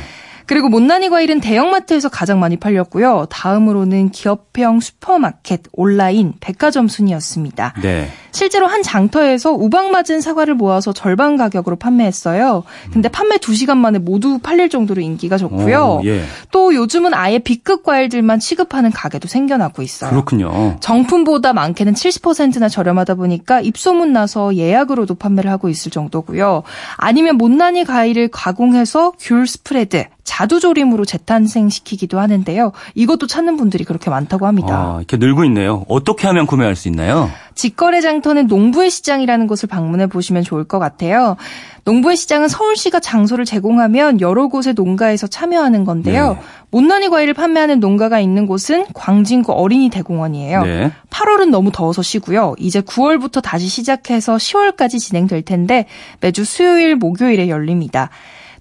그리고 0.50 0.68
못난이 0.68 1.10
과일은 1.10 1.42
대형마트에서 1.42 2.10
가장 2.10 2.40
많이 2.40 2.58
팔렸고요. 2.58 3.28
다음으로는 3.30 4.10
기업형 4.10 4.80
슈퍼마켓, 4.80 5.62
온라인, 5.74 6.34
백화점 6.40 6.88
순이었습니다. 6.88 7.76
네. 7.84 8.10
실제로 8.32 8.68
한 8.68 8.84
장터에서 8.84 9.52
우박 9.54 9.92
맞은 9.92 10.22
사과를 10.22 10.56
모아서 10.56 10.94
절반 10.94 11.38
가격으로 11.38 11.76
판매했어요. 11.76 12.64
근데 12.92 13.10
판매 13.10 13.38
2시간 13.38 13.78
만에 13.78 14.00
모두 14.00 14.40
팔릴 14.40 14.70
정도로 14.70 15.02
인기가 15.02 15.38
좋고요. 15.38 16.00
오, 16.02 16.06
예. 16.06 16.24
또 16.52 16.74
요즘은 16.74 17.14
아예 17.14 17.40
B급 17.40 17.84
과일들만 17.84 18.40
취급하는 18.40 18.92
가게도 18.92 19.28
생겨나고 19.28 19.82
있어요. 19.82 20.12
그렇군요. 20.12 20.78
정품보다 20.80 21.54
많게는 21.54 21.94
70%나 21.94 22.70
저렴하다 22.70 23.16
보니까 23.16 23.62
입소문 23.62 24.14
나서 24.14 24.56
예약으로도 24.56 25.16
판매를 25.16 25.50
하고 25.52 25.70
있을 25.70 25.92
정도고요. 25.92 26.64
아니면 26.98 27.38
못난이 27.38 27.86
과일을 27.86 28.30
가공해서 28.30 29.14
귤 29.20 29.48
스프레드, 29.48 30.06
자두조림으로 30.24 31.06
재탄생시키기도 31.06 32.20
하는데요. 32.20 32.72
이것도 32.94 33.28
찾는 33.28 33.58
분들이 33.58 33.84
그렇게 33.84 34.10
많다고 34.10 34.46
합니다. 34.46 34.76
아, 34.76 34.96
이렇게 34.98 35.18
늘고 35.18 35.44
있네요. 35.46 35.86
어떻게 35.88 36.28
하면 36.28 36.46
구매할 36.46 36.76
수 36.76 36.88
있나요? 36.88 37.32
직거래 37.60 38.00
장터는 38.00 38.48
농부의 38.48 38.90
시장이라는 38.90 39.46
곳을 39.48 39.68
방문해 39.68 40.08
보시면 40.08 40.44
좋을 40.44 40.64
것 40.64 40.80
같아요. 40.80 41.36
농부의 41.84 42.16
시장은 42.16 42.48
서울시가 42.48 43.02
장소를 43.02 43.44
제공하면 43.44 44.22
여러 44.22 44.48
곳의 44.48 44.76
농가에서 44.78 45.28
참여하는 45.28 45.84
건데요. 45.84 46.36
네. 46.36 46.40
못난이 46.72 47.10
과일을 47.10 47.34
판매하는 47.34 47.82
농가가 47.82 48.22
있는 48.22 48.46
곳은 48.46 48.86
광진구 48.94 49.52
어린이 49.52 49.90
대공원이에요. 49.90 50.64
네. 50.64 50.92
8월은 51.10 51.50
너무 51.50 51.70
더워서 51.74 52.02
쉬고요. 52.02 52.56
이제 52.60 52.80
9월부터 52.80 53.42
다시 53.42 53.68
시작해서 53.68 54.38
10월까지 54.38 54.98
진행될 54.98 55.42
텐데 55.42 55.86
매주 56.22 56.46
수요일, 56.46 56.96
목요일에 56.96 57.50
열립니다. 57.50 58.10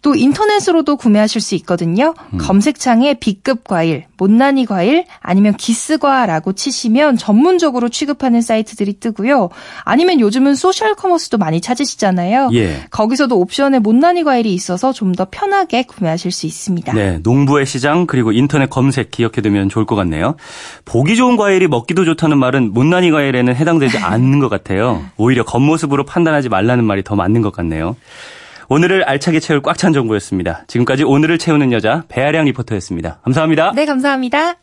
또 0.00 0.14
인터넷으로도 0.14 0.97
구매하실 0.97 1.40
수 1.40 1.55
있거든요. 1.57 2.14
음. 2.33 2.38
검색창에 2.38 3.14
B급 3.14 3.64
과일, 3.64 4.05
못난이 4.17 4.64
과일, 4.67 5.05
아니면 5.21 5.55
기스과라고 5.57 6.55
치시면 6.55 7.17
전문적으로 7.19 7.88
취급하는 7.90 8.40
사이트들이 8.40 9.00
뜨고요. 9.00 9.50
아니면 9.85 10.21
요즘은 10.21 10.55
소셜 10.55 10.95
커머스도 10.95 11.37
많이 11.37 11.61
찾으시잖아요. 11.61 12.50
예. 12.55 12.85
거기서도 12.90 13.38
옵션에 13.38 13.81
못난이 13.81 14.25
과일이 14.25 14.55
있어서 14.55 14.93
좀 14.93 15.09
더 15.19 15.26
편하게 15.28 15.83
구매하실 15.83 16.31
수 16.31 16.47
있습니다. 16.47 16.93
네, 16.93 17.19
농부의 17.25 17.67
시장 17.67 18.07
그리고 18.07 18.31
인터넷 18.31 18.71
검색 18.71 19.11
기억해두면 19.11 19.69
좋을 19.69 19.85
것 19.85 19.97
같네요. 19.97 20.37
보기 20.85 21.17
좋은 21.17 21.37
과일이 21.37 21.67
먹기도 21.67 22.05
좋다는 22.05 22.38
말은 22.38 22.73
못난이 22.73 23.11
과일에는 23.11 23.57
해당되지 23.57 23.99
않는 23.99 24.38
것 24.38 24.49
같아요. 24.49 25.02
오히려 25.17 25.45
겉모습으로 25.45 26.05
판단하지 26.05 26.50
말라는 26.50 26.85
말이 26.85 27.02
더 27.02 27.17
맞는 27.17 27.43
것 27.43 27.52
같네요. 27.52 27.97
오늘을 28.70 29.02
알차게 29.04 29.40
채울 29.40 29.62
꽉 29.62 29.78
찬 29.78 29.92
정보였습니다. 29.92 30.64
지금까지 30.66 31.04
오늘을 31.04 31.38
채우는 31.38 31.72
여자 31.72 32.04
배아량 32.08 32.44
리포터였습니다. 32.46 33.20
감사합니다. 33.25 33.72
네, 33.75 33.87
감사합니다. 33.87 34.56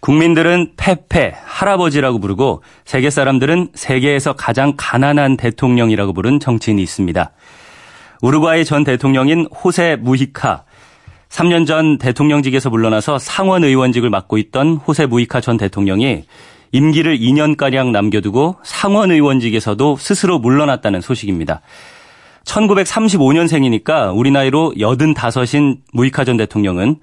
국민들은 0.00 0.72
페페, 0.76 1.34
할아버지라고 1.44 2.18
부르고 2.18 2.64
세계 2.84 3.08
사람들은 3.08 3.68
세계에서 3.74 4.32
가장 4.32 4.74
가난한 4.76 5.36
대통령이라고 5.36 6.12
부른 6.12 6.40
정치인이 6.40 6.82
있습니다. 6.82 7.30
우루과이 8.20 8.64
전 8.64 8.82
대통령인 8.82 9.46
호세 9.46 9.96
무히카, 10.00 10.64
3년 11.32 11.66
전 11.66 11.96
대통령직에서 11.96 12.68
물러나서 12.68 13.18
상원 13.18 13.64
의원직을 13.64 14.10
맡고 14.10 14.36
있던 14.36 14.76
호세 14.76 15.06
무이카 15.06 15.40
전 15.40 15.56
대통령이 15.56 16.24
임기를 16.72 17.18
2년가량 17.18 17.90
남겨두고 17.90 18.56
상원 18.62 19.10
의원직에서도 19.10 19.96
스스로 19.96 20.38
물러났다는 20.38 21.00
소식입니다. 21.00 21.62
1935년생이니까 22.44 24.14
우리 24.14 24.30
나이로 24.30 24.74
85인 24.76 25.78
무이카 25.94 26.24
전 26.24 26.36
대통령은 26.36 26.96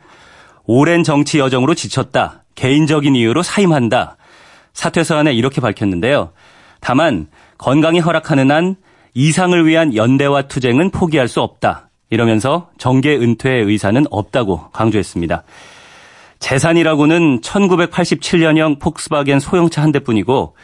오랜 0.66 1.04
정치 1.04 1.40
여정으로 1.40 1.74
지쳤다. 1.74 2.44
개인적인 2.54 3.16
이유로 3.16 3.42
사임한다. 3.42 4.18
사퇴 4.74 5.04
서한에 5.04 5.34
이렇게 5.34 5.60
밝혔는데요. 5.60 6.34
다만 6.82 7.28
건강이 7.58 8.00
허락하는 8.00 8.52
한 8.52 8.76
이상을 9.16 9.66
위한 9.66 9.96
연대와 9.96 10.44
투쟁은 10.44 10.92
포기할 10.92 11.28
수 11.28 11.42
없다. 11.42 11.89
이러면서 12.10 12.70
정계 12.78 13.16
은퇴의 13.16 13.66
의사는 13.66 14.04
없다고 14.10 14.70
강조했습니다. 14.72 15.44
재산이라고는 16.40 17.42
1987년형 17.42 18.80
폭스바겐 18.80 19.40
소형차 19.40 19.82
한 19.82 19.92
대뿐이고 19.92 20.56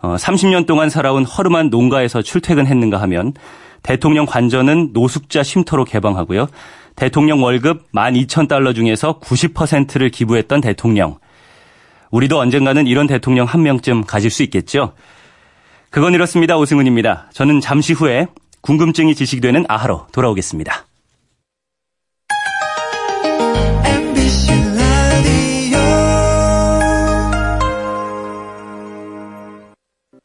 30년 0.00 0.62
어, 0.62 0.66
동안 0.66 0.90
살아온 0.90 1.24
허름한 1.24 1.70
농가에서 1.70 2.22
출퇴근했는가 2.22 3.00
하면 3.02 3.32
대통령 3.82 4.26
관저는 4.26 4.90
노숙자 4.92 5.42
쉼터로 5.42 5.84
개방하고요. 5.84 6.46
대통령 6.96 7.42
월급 7.42 7.90
12,000달러 7.92 8.74
중에서 8.74 9.18
90%를 9.20 10.10
기부했던 10.10 10.60
대통령. 10.60 11.18
우리도 12.10 12.38
언젠가는 12.38 12.86
이런 12.86 13.06
대통령 13.06 13.46
한 13.46 13.62
명쯤 13.62 14.04
가질 14.04 14.30
수 14.30 14.42
있겠죠. 14.44 14.92
그건 15.90 16.14
이렇습니다. 16.14 16.56
오승훈입니다. 16.56 17.28
저는 17.32 17.60
잠시 17.60 17.92
후에 17.92 18.28
궁금증이 18.60 19.14
지식되는 19.14 19.66
아하로 19.68 20.06
돌아오겠습니다. 20.12 20.86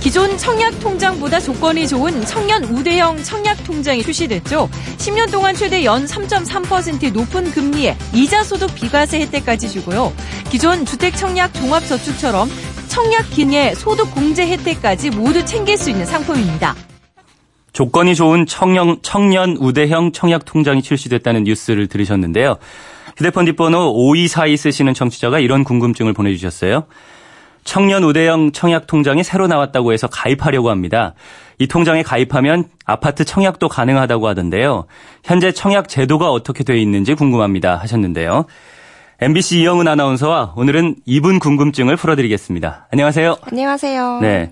기존 0.00 0.38
청약 0.38 0.80
통장보다 0.80 1.40
조건이 1.40 1.86
좋은 1.86 2.24
청년 2.24 2.64
우대형 2.64 3.22
청약 3.22 3.62
통장이 3.64 4.02
출시됐죠. 4.02 4.70
10년 4.96 5.30
동안 5.30 5.54
최대 5.54 5.84
연 5.84 6.06
3.3%의 6.06 7.12
높은 7.12 7.50
금리에 7.50 7.96
이자 8.14 8.42
소득 8.42 8.74
비과세 8.74 9.20
혜택까지 9.20 9.68
주고요. 9.68 10.12
기존 10.50 10.86
주택 10.86 11.14
청약 11.16 11.52
종합저축처럼 11.52 12.48
청약 12.88 13.28
기내 13.30 13.74
소득 13.74 14.14
공제 14.14 14.46
혜택까지 14.48 15.10
모두 15.10 15.44
챙길 15.44 15.76
수 15.76 15.90
있는 15.90 16.06
상품입니다. 16.06 16.74
조건이 17.74 18.14
좋은 18.14 18.46
청년, 18.46 18.98
청년 19.02 19.56
우대형 19.58 20.12
청약 20.12 20.46
통장이 20.46 20.82
출시됐다는 20.82 21.44
뉴스를 21.44 21.86
들으셨는데요. 21.88 22.56
휴대폰 23.18 23.44
뒷번호 23.44 23.92
5242 23.94 24.56
쓰시는 24.56 24.94
청취자가 24.94 25.40
이런 25.40 25.62
궁금증을 25.62 26.14
보내주셨어요. 26.14 26.86
청년 27.64 28.04
우대형 28.04 28.52
청약 28.52 28.86
통장이 28.86 29.22
새로 29.22 29.46
나왔다고 29.46 29.92
해서 29.92 30.06
가입하려고 30.06 30.70
합니다. 30.70 31.14
이 31.58 31.66
통장에 31.66 32.02
가입하면 32.02 32.64
아파트 32.86 33.24
청약도 33.24 33.68
가능하다고 33.68 34.28
하던데요. 34.28 34.86
현재 35.24 35.52
청약 35.52 35.88
제도가 35.88 36.30
어떻게 36.30 36.64
되어 36.64 36.76
있는지 36.76 37.14
궁금합니다 37.14 37.76
하셨는데요. 37.76 38.46
MBC 39.22 39.60
이영은 39.60 39.86
아나운서와 39.86 40.54
오늘은 40.56 40.96
이분 41.04 41.38
궁금증을 41.40 41.96
풀어드리겠습니다. 41.98 42.86
안녕하세요. 42.90 43.36
안녕하세요. 43.42 44.20
네. 44.22 44.50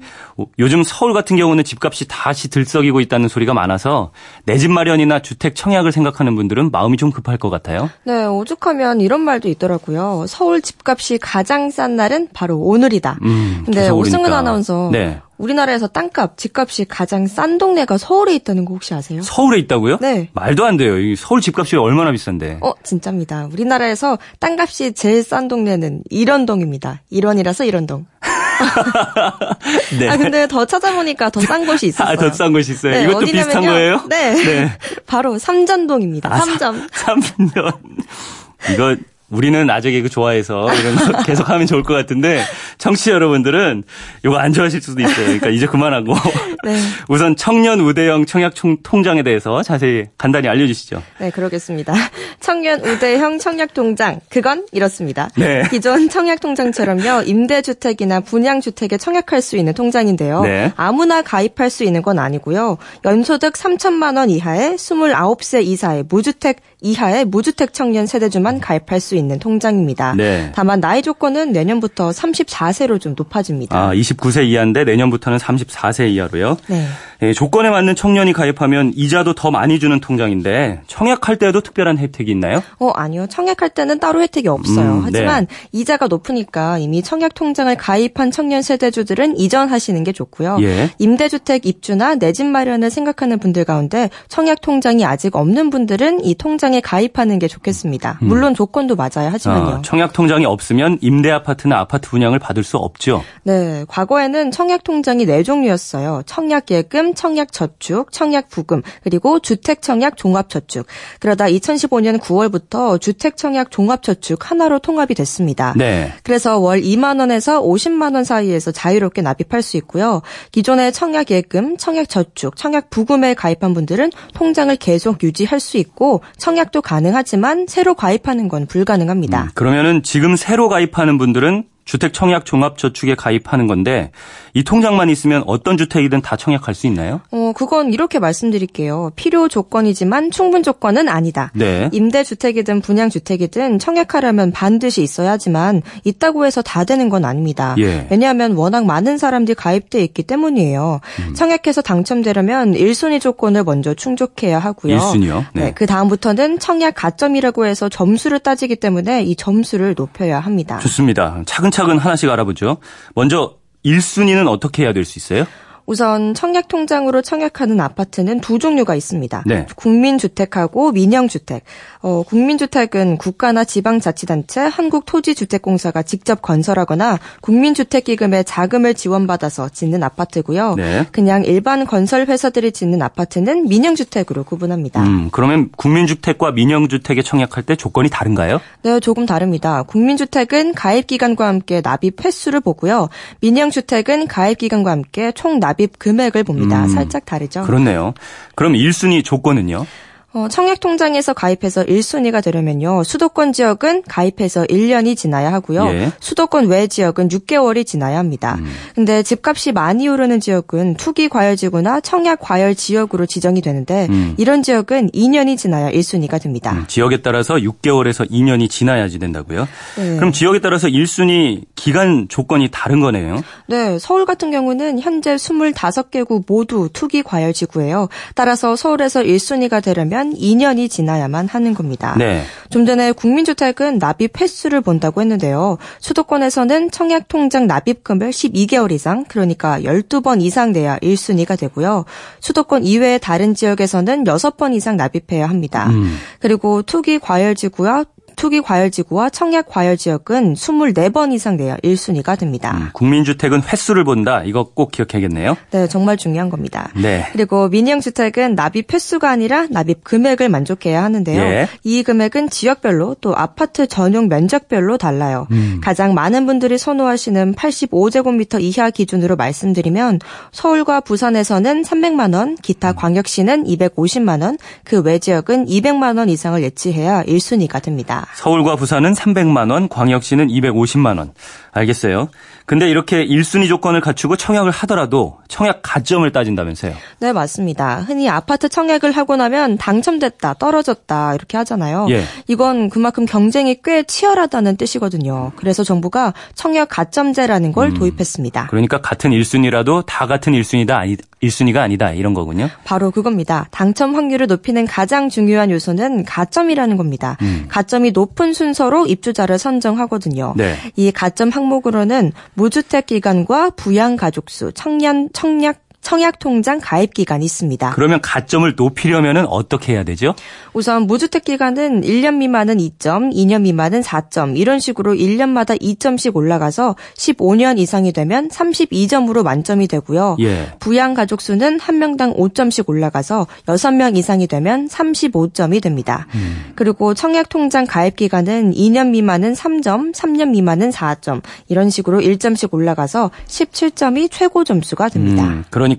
요즘 0.59 0.83
서울 0.83 1.15
같은 1.15 1.39
경우는 1.39 1.65
집값이 1.65 2.07
다시 2.07 2.51
들썩이고 2.51 3.01
있다는 3.01 3.29
소리가 3.29 3.55
많아서 3.55 4.13
내 4.45 4.59
집 4.59 4.71
마련이나 4.71 5.21
주택 5.21 5.55
청약을 5.55 5.91
생각하는 5.93 6.35
분들은 6.37 6.71
마음이 6.71 6.97
좀 6.99 7.13
급할 7.13 7.39
것 7.39 7.49
같아요. 7.49 7.89
네, 8.05 8.27
오죽하면 8.27 9.01
이런 9.01 9.21
말도 9.21 9.49
있더라고요. 9.49 10.27
서울 10.29 10.61
집값이 10.61 11.19
가장 11.19 11.71
싼 11.71 11.97
날은 11.97 12.29
바로 12.35 12.59
오늘이다. 12.59 13.19
음, 13.23 13.63
근데 13.65 13.89
오승근 13.89 14.33
아나운서 14.33 14.91
네. 14.93 15.21
우리나라에서 15.39 15.87
땅값, 15.87 16.37
집값이 16.37 16.85
가장 16.87 17.27
싼 17.27 17.59
동네가 17.59 17.97
서울에 17.97 18.35
있다는 18.35 18.65
거 18.65 18.75
혹시 18.75 18.93
아세요? 18.95 19.23
서울에 19.23 19.59
있다고요? 19.61 19.99
네. 20.01 20.29
말도 20.33 20.65
안 20.67 20.77
돼요. 20.77 20.95
서울 21.17 21.41
집값이 21.41 21.77
얼마나 21.77 22.11
비싼데? 22.13 22.59
어, 22.61 22.73
진짜입니다. 22.83 23.49
우리나라에서 23.53 24.19
땅값이 24.41 24.93
제일 24.95 25.23
싼 25.23 25.47
동네는 25.49 26.03
일원동입니다. 26.11 27.03
일원이라서 27.11 27.65
일원동. 27.65 28.07
네. 29.99 30.09
아 30.09 30.17
근데 30.17 30.49
더 30.49 30.65
찾아보니까 30.65 31.31
더 31.31 31.41
싼 31.41 31.65
곳이 31.65 31.87
있었어요. 31.87 32.13
아, 32.13 32.17
더 32.17 32.31
싼 32.33 32.53
곳이 32.53 32.73
있어요. 32.73 32.93
네, 32.93 33.05
이것도 33.05 33.21
비슷한 33.27 33.65
거예요? 33.65 34.03
네. 34.09 34.35
네. 34.35 34.79
바로 35.07 35.39
삼전동입니다. 35.39 36.33
아, 36.35 36.39
삼전. 36.39 36.89
삼전. 36.93 37.73
이거 38.75 38.97
우리는 39.31 39.69
아재 39.69 39.91
개그 39.91 40.09
좋아해서 40.09 40.73
이런 40.75 40.97
거 40.97 41.23
계속 41.23 41.51
하면 41.51 41.67
좋을 41.67 41.83
것 41.83 41.95
같은데 41.95 42.43
청취자 42.79 43.13
여러분들은 43.13 43.85
이거 44.25 44.37
안 44.37 44.53
좋아하실 44.53 44.81
수도 44.81 45.03
있어요. 45.03 45.27
그러니까 45.27 45.49
이제 45.49 45.67
그만하고 45.67 46.15
네. 46.65 46.79
우선 47.09 47.37
청년 47.37 47.81
우대형 47.81 48.25
청약 48.27 48.55
통장에 48.83 49.23
대해서 49.23 49.63
자세히 49.63 50.07
간단히 50.17 50.49
알려주시죠. 50.49 51.03
네, 51.19 51.31
그러겠습니다. 51.31 51.93
청년 52.41 52.81
우대형 52.81 53.39
청약 53.39 53.75
통장 53.75 54.21
그건 54.31 54.67
이렇습니다. 54.73 55.29
네. 55.37 55.63
기존 55.71 56.09
청약 56.09 56.41
통장처럼요 56.41 57.25
임대주택이나 57.27 58.21
분양주택에 58.21 58.97
청약할 58.97 59.43
수 59.43 59.57
있는 59.57 59.75
통장인데요. 59.75 60.43
네. 60.43 60.73
아무나 60.77 61.21
가입할 61.21 61.69
수 61.69 61.85
있는 61.85 62.01
건 62.01 62.19
아니고요. 62.19 62.79
연소득 63.05 63.55
3천만 63.55 64.17
원 64.17 64.31
이하의 64.31 64.77
29세 64.77 65.65
이사의 65.65 66.05
무주택 66.09 66.61
이하의 66.81 67.25
무주택 67.25 67.73
청년 67.73 68.07
세대주만 68.07 68.61
가입할 68.61 69.01
수 69.01 69.17
있는 69.19 69.39
통장입니다. 69.39 70.15
네. 70.17 70.51
다만 70.55 70.81
나이 70.81 71.03
조건은 71.03 71.53
내년부터 71.53 72.11
34세로 72.11 72.99
좀 73.01 73.15
높아집니다. 73.17 73.77
아, 73.77 73.93
29세 73.93 74.47
이하인데 74.47 74.85
내년부터는 74.85 75.39
34세 75.39 76.09
이하로요? 76.11 76.57
네. 76.69 76.87
예, 77.21 77.33
조건에 77.33 77.69
맞는 77.69 77.97
청년이 77.97 78.33
가입하면 78.33 78.93
이자도 78.95 79.35
더 79.35 79.51
많이 79.51 79.79
주는 79.81 79.99
통장인데 80.01 80.83
청약할 80.87 81.37
때도 81.37 81.61
특별한 81.61 81.99
혜택이 81.99 82.31
있나요? 82.31 82.63
어, 82.79 82.91
아니요. 82.91 83.27
청약할 83.29 83.71
때는 83.71 83.99
따로 83.99 84.23
혜택이 84.23 84.47
없어요. 84.49 84.99
음, 84.99 85.03
하지만 85.05 85.47
네. 85.47 85.55
이자가 85.73 86.07
높으니까 86.07 86.79
이미 86.79 87.03
청약 87.03 87.35
통장을 87.35 87.75
가입한 87.77 88.31
청년 88.31 88.63
세대주들은 88.63 89.37
이전하시는 89.37 90.05
게 90.05 90.13
좋고요. 90.13 90.59
예. 90.63 90.91
임대주택 90.99 91.67
입주나 91.67 92.15
내 92.15 92.33
집 92.39 92.47
마련을 92.47 92.89
생각하는 92.91 93.41
분들 93.41 93.65
가운데 93.65 94.11
청약 94.29 94.61
통장이 94.61 95.05
아직 95.05 95.35
없는 95.35 95.71
분들은 95.71 96.25
이 96.25 96.37
통장에 96.37 96.81
가입하는 96.81 97.41
게 97.41 97.49
좋겠습니다. 97.49 98.21
음. 98.23 98.29
물론 98.29 98.55
조건도 98.55 98.95
맞 98.95 99.08
아야 99.17 99.33
하지만요. 99.33 99.69
아, 99.69 99.83
청약 99.83 100.13
통장이 100.13 100.45
없으면 100.45 100.99
임대 101.01 101.31
아파트나 101.31 101.79
아파트 101.79 102.11
분양을 102.11 102.39
받을 102.39 102.65
수 102.65 102.77
없죠. 102.77 103.23
네, 103.45 103.85
과거에는 103.89 104.51
청약 104.51 104.85
통장이 104.85 105.25
네 105.27 105.43
종류였어요. 105.43 106.23
청약 106.27 106.71
예금 106.71 107.15
청약 107.15 107.53
저축, 107.53 108.13
청약 108.13 108.49
부금, 108.49 108.83
그리고 109.03 109.39
주택 109.39 109.83
청약 109.83 110.17
종합 110.17 110.49
저축. 110.49 110.87
그러다 111.21 111.47
2015년 111.47 112.19
9월부터 112.19 113.01
주택 113.01 113.37
청약 113.37 113.71
종합 113.71 114.03
저축 114.03 114.51
하나로 114.51 114.81
통합이 114.81 115.15
됐습니다. 115.15 115.75
네. 115.77 116.13
그래서 116.25 116.59
월 116.59 116.81
2만 116.81 117.21
원에서 117.21 117.63
50만 117.63 118.15
원 118.15 118.25
사이에서 118.25 118.73
자유롭게 118.73 119.23
납입할 119.23 119.63
수 119.63 119.77
있고요. 119.77 120.23
기존의 120.51 120.93
청약 120.93 121.31
예금, 121.31 121.77
청약 121.77 122.09
저축, 122.09 122.57
청약 122.57 122.91
부금에 122.91 123.35
가입한 123.35 123.75
분들은 123.75 124.11
통장을 124.35 124.75
계속 124.77 125.23
유지할 125.23 125.61
수 125.61 125.77
있고 125.79 126.23
청약도 126.37 126.83
가능하지만 126.83 127.67
새로 127.69 127.95
가입하는 127.95 128.49
건 128.49 128.67
불가능 128.67 128.98
합니다. 129.07 129.45
음, 129.45 129.51
그러면은 129.55 130.03
지금 130.03 130.35
새로 130.37 130.69
가입하는 130.69 131.19
분들은 131.19 131.65
주택 131.89 132.13
청약 132.13 132.45
종합 132.45 132.77
저축에 132.77 133.15
가입하는 133.15 133.67
건데 133.67 134.11
이 134.53 134.63
통장만 134.63 135.09
있으면 135.09 135.43
어떤 135.47 135.79
주택이든 135.79 136.21
다 136.21 136.37
청약할 136.37 136.75
수 136.75 136.87
있나요? 136.87 137.23
어, 137.31 137.53
그건 137.57 137.95
이렇게 137.95 138.19
말씀드릴게요. 138.19 139.13
필요 139.17 139.49
조건이지만 139.49 140.31
충분 140.31 140.63
조건은 140.63 141.09
아니다. 141.09 141.51
네. 141.55 141.89
임대 141.93 142.25
주택이든 142.25 142.83
분양 142.83 143.09
주택이든 143.09 143.79
청약하려면 143.79 144.53
반드시 144.53 145.03
있어야 145.03 145.31
하지만 145.31 145.81
있다고 146.05 146.45
해서 146.45 146.61
다 146.61 146.85
되는 146.85 147.09
건 147.09 147.25
아닙니다. 147.25 147.75
예. 147.79 148.07
왜냐하면 148.11 148.53
워낙 148.53 148.85
많은 148.85 149.17
사람들이 149.17 149.55
가입돼 149.55 150.05
있기 150.05 150.25
때문이에요. 150.25 151.01
음. 151.21 151.35
청약해서 151.35 151.81
당첨되려면 151.81 152.75
1순위 152.75 153.19
조건을 153.19 153.65
먼저 153.65 153.95
충족해야 153.95 154.59
하고요. 154.59 154.99
1순위요? 154.99 155.47
네. 155.55 155.65
네. 155.65 155.73
그 155.75 155.87
다음부터는 155.87 156.59
청약 156.59 156.97
가점이라고 156.97 157.65
해서 157.65 157.89
점수를 157.89 158.41
따지기 158.41 158.77
때문에 158.77 159.23
이 159.23 159.35
점수를 159.37 159.95
높여야 159.97 160.39
합니다. 160.39 160.79
좋습니다. 160.81 161.43
차근차근 161.47 161.78
차근차근 161.79 161.99
하나씩 161.99 162.29
알아보죠. 162.29 162.79
먼저 163.15 163.57
1순위는 163.85 164.49
어떻게 164.49 164.83
해야 164.83 164.93
될 164.93 165.05
수 165.05 165.19
있어요? 165.19 165.47
우선 165.89 166.35
청약 166.35 166.69
통장으로 166.69 167.23
청약하는 167.23 167.81
아파트는 167.81 168.41
두 168.41 168.59
종류가 168.59 168.95
있습니다. 168.95 169.45
네. 169.47 169.67
국민주택하고 169.75 170.93
민영주택. 170.93 171.65
어, 172.03 172.23
국민주택은 172.25 173.17
국가나 173.17 173.65
지방자치단체, 173.65 174.61
한국토지주택공사가 174.61 176.03
직접 176.03 176.43
건설하거나 176.43 177.19
국민주택 177.41 178.05
기금에 178.05 178.43
자금을 178.43 178.93
지원받아서 178.93 179.71
짓는 179.71 180.03
아파트고요. 180.03 180.75
네. 180.75 181.07
그냥 181.11 181.43
일반 181.47 181.87
건설 181.87 182.27
회사들이 182.27 182.73
짓는 182.73 183.01
아파트는 183.01 183.67
민영주택으로 183.69 184.45
구분합니다. 184.45 185.03
음, 185.03 185.31
그러면 185.33 185.71
국민주택과 185.75 186.51
민영주택에 186.53 187.23
청약할 187.23 187.63
때 187.63 187.77
조건이 187.77 188.11
다른가요? 188.11 188.61
네, 188.83 189.01
조금 189.01 189.25
다릅니다. 189.25 189.85
국민주택은 189.85 190.75
가입 190.75 191.07
기간과 191.07 191.49
함께 191.49 191.81
납입 191.83 192.23
횟수를 192.27 192.61
보고요. 192.61 193.09
민영주택은 193.41 194.27
가입 194.27 194.59
기간과 194.59 194.91
함께 194.91 195.33
총 195.33 195.59
납입 195.59 195.78
납입 195.79 195.99
금액을 195.99 196.45
봅니다. 196.45 196.85
음, 196.85 196.89
살짝 196.89 197.25
다르죠. 197.25 197.63
그렇네요. 197.63 198.13
그럼 198.55 198.73
1순위 198.75 199.25
조건은요? 199.25 199.87
어, 200.35 200.47
청약통장에서 200.51 201.33
가입해서 201.33 201.85
1순위가 201.85 202.45
되려면요. 202.45 203.03
수도권 203.03 203.55
지역은 203.55 204.03
가입해서 204.07 204.65
1년이 204.65 205.17
지나야 205.17 205.51
하고요. 205.55 205.87
예. 205.87 206.13
수도권 206.21 206.67
외 206.67 206.87
지역은 206.87 207.29
6개월이 207.29 207.87
지나야 207.87 208.19
합니다. 208.19 208.57
음. 208.59 208.67
근데 208.95 209.23
집값이 209.23 209.73
많이 209.73 210.07
오르는 210.07 210.41
지역은 210.41 210.97
투기 210.97 211.31
과열지구나 211.31 212.01
청약 212.01 212.41
과열 212.41 212.75
지역으로 212.75 213.25
지정이 213.25 213.63
되는데 213.63 214.07
음. 214.11 214.35
이런 214.37 214.63
지역은 214.63 215.13
2년이 215.13 215.57
지나야 215.57 215.91
1순위가 215.93 216.43
됩니다. 216.43 216.73
음, 216.73 216.85
지역에 216.87 217.23
따라서 217.23 217.55
6개월에서 217.55 218.31
2년이 218.31 218.69
지나야지 218.69 219.19
된다고요? 219.19 219.67
네. 219.97 220.17
그럼 220.17 220.33
지역에 220.33 220.59
따라서 220.61 220.89
1순위 220.89 221.63
기간 221.75 222.27
조건이 222.29 222.69
다른 222.71 223.01
거네요? 223.01 223.43
네. 223.67 223.99
서울 223.99 224.27
같은 224.27 224.51
경우는 224.51 225.01
현재 225.01 225.37
25개구 225.37 226.45
모두 226.47 226.91
투기 226.93 227.23
과열지구예요. 227.23 228.11
따라서 228.35 228.77
서울에서 228.77 229.23
1순위가 229.23 229.83
되려면 229.83 230.18
되면 230.19 230.35
2년이 230.35 230.91
지나야만 230.91 231.47
하는 231.49 231.75
겁니다. 231.75 232.15
네. 232.19 232.43
좀 232.71 232.85
전에 232.85 233.13
국민주택은 233.13 233.99
납입 233.99 234.41
횟수를 234.41 234.81
본다고 234.81 235.21
했는데요. 235.21 235.79
수도권에서는 236.01 236.91
청약통장 236.91 237.67
납입금을 237.67 238.31
12개월 238.31 238.91
이상, 238.91 239.25
그러니까 239.25 239.81
12번 239.81 240.43
이상 240.43 240.73
내야 240.73 240.99
1순위가 240.99 241.59
되고요. 241.59 242.05
수도권 242.41 242.85
이외의 242.85 243.21
다른 243.21 243.55
지역에서는 243.55 244.25
6번 244.25 244.75
이상 244.75 244.97
납입해야 244.97 245.49
합니다. 245.49 245.87
음. 245.91 246.17
그리고 246.41 246.83
투기 246.83 247.19
과열지구와 247.19 248.05
투기 248.39 248.61
과열지구와 248.63 249.31
청약 249.31 249.69
과열지역은 249.69 250.55
24번 250.55 251.33
이상 251.33 251.57
내야 251.57 251.77
1순위가 251.79 252.39
됩니다. 252.39 252.77
음, 252.79 252.89
국민주택은 252.93 253.63
횟수를 253.65 254.05
본다. 254.05 254.43
이거 254.45 254.63
꼭 254.73 254.93
기억해야겠네요. 254.93 255.57
네, 255.73 255.89
정말 255.89 256.17
중요한 256.17 256.49
겁니다. 256.49 256.89
네. 256.95 257.27
그리고 257.33 257.69
민영주택은 257.69 258.55
납입 258.55 258.95
횟수가 258.95 259.29
아니라 259.29 259.67
납입 259.71 260.05
금액을 260.05 260.49
만족해야 260.49 261.03
하는데요. 261.03 261.43
예. 261.43 261.69
이 261.83 262.05
금액은 262.05 262.49
지역별로 262.49 263.17
또 263.21 263.37
아파트 263.37 263.89
전용 263.89 264.29
면적별로 264.29 264.97
달라요. 264.99 265.49
음. 265.51 265.81
가장 265.83 266.15
많은 266.15 266.47
분들이 266.47 266.79
선호하시는 266.79 267.55
85제곱미터 267.57 268.63
이하 268.63 268.91
기준으로 268.91 269.35
말씀드리면 269.35 270.21
서울과 270.53 271.01
부산에서는 271.01 271.83
300만 271.83 272.35
원, 272.35 272.55
기타 272.55 272.93
광역시는 272.93 273.65
250만 273.65 274.43
원, 274.43 274.59
그 274.85 275.03
외 275.09 275.19
지역은 275.19 275.67
200만 275.67 276.19
원 276.19 276.29
이상을 276.29 276.63
예치해야 276.63 277.25
1순위가 277.25 277.83
됩니다. 277.83 278.27
서울과 278.35 278.77
부산은 278.77 279.15
300만 279.15 279.71
원, 279.71 279.89
광역시는 279.89 280.49
250만 280.49 281.19
원. 281.19 281.33
알겠어요. 281.73 282.29
근데 282.69 282.91
이렇게 282.91 283.27
1순위 283.27 283.67
조건을 283.67 284.03
갖추고 284.03 284.37
청약을 284.37 284.71
하더라도 284.71 285.39
청약 285.49 285.81
가점을 285.83 286.31
따진다면서요? 286.31 286.93
네, 287.19 287.33
맞습니다. 287.33 288.01
흔히 288.01 288.29
아파트 288.29 288.69
청약을 288.69 289.13
하고 289.13 289.37
나면 289.37 289.79
당첨됐다, 289.79 290.53
떨어졌다 290.59 291.35
이렇게 291.35 291.57
하잖아요. 291.57 292.09
예. 292.11 292.25
이건 292.47 292.91
그만큼 292.91 293.25
경쟁이 293.25 293.81
꽤 293.83 294.03
치열하다는 294.03 294.77
뜻이거든요. 294.77 295.53
그래서 295.57 295.83
정부가 295.83 296.35
청약 296.55 296.91
가점제라는 296.91 297.73
걸 297.73 297.89
음, 297.89 297.95
도입했습니다. 297.95 298.67
그러니까 298.67 299.01
같은 299.01 299.31
1순위라도 299.31 300.05
다 300.05 300.27
같은 300.27 300.53
1순위다 300.53 300.91
아니 300.91 301.17
1순위가 301.43 301.79
아니다 301.79 302.11
이런 302.11 302.35
거군요. 302.35 302.69
바로 302.85 303.11
그겁니다. 303.11 303.67
당첨 303.71 304.15
확률을 304.15 304.47
높이는 304.47 304.87
가장 304.87 305.29
중요한 305.29 305.71
요소는 305.71 306.25
가점이라는 306.25 306.97
겁니다. 306.97 307.37
음. 307.43 307.65
가점이 307.69 308.11
높은 308.11 308.53
순서로 308.53 309.07
입주자를 309.07 309.59
선정하거든요. 309.59 310.55
네. 310.57 310.77
이 310.97 311.13
가점 311.13 311.51
항목으로는 311.51 312.33
무주택 312.59 313.07
기간과 313.07 313.71
부양 313.71 314.17
가족 314.17 314.51
수, 314.51 314.73
청년 314.73 315.29
청약 315.33 315.88
청약통장 316.09 316.81
가입 316.83 317.13
기간이 317.13 317.45
있습니다. 317.45 317.91
그러면 317.91 318.23
가점을 318.23 318.73
높이려면 318.77 319.45
어떻게 319.47 319.93
해야 319.93 320.05
되죠? 320.05 320.35
우선 320.73 321.03
무주택 321.03 321.45
기간은 321.45 322.01
1년 322.01 322.37
미만은 322.37 322.79
2점, 322.79 323.31
2년 323.35 323.61
미만은 323.61 324.01
4점 324.01 324.57
이런 324.57 324.79
식으로 324.79 325.13
1년마다 325.13 325.79
2점씩 325.79 326.35
올라가서 326.35 326.97
15년 327.15 327.79
이상이 327.79 328.15
되면 328.15 328.49
32점으로 328.49 329.43
만점이 329.43 329.87
되고요. 329.87 330.39
예. 330.41 330.73
부양 330.81 331.13
가족 331.13 331.43
수는 331.43 331.79
한 331.79 331.99
명당 331.99 332.33
5점씩 332.33 332.89
올라가서 332.89 333.47
6명 333.67 334.17
이상이 334.17 334.47
되면 334.47 334.89
35점이 334.89 335.83
됩니다. 335.83 336.27
음. 336.35 336.73
그리고 336.75 337.13
청약 337.13 337.51
통장 337.51 337.85
가입 337.87 338.17
기간은 338.17 338.73
2년 338.73 339.11
미만은 339.11 339.53
3점, 339.53 340.15
3년 340.15 340.53
미만은 340.53 340.89
4점 340.89 341.43
이런 341.69 341.91
식으로 341.91 342.21
1점씩 342.21 342.73
올라가서 342.73 343.31
17점이 343.47 344.31
최고 344.31 344.65
점수가 344.65 345.11
됩니다. 345.11 345.45
음, 345.45 345.65
그러니까 345.69 345.98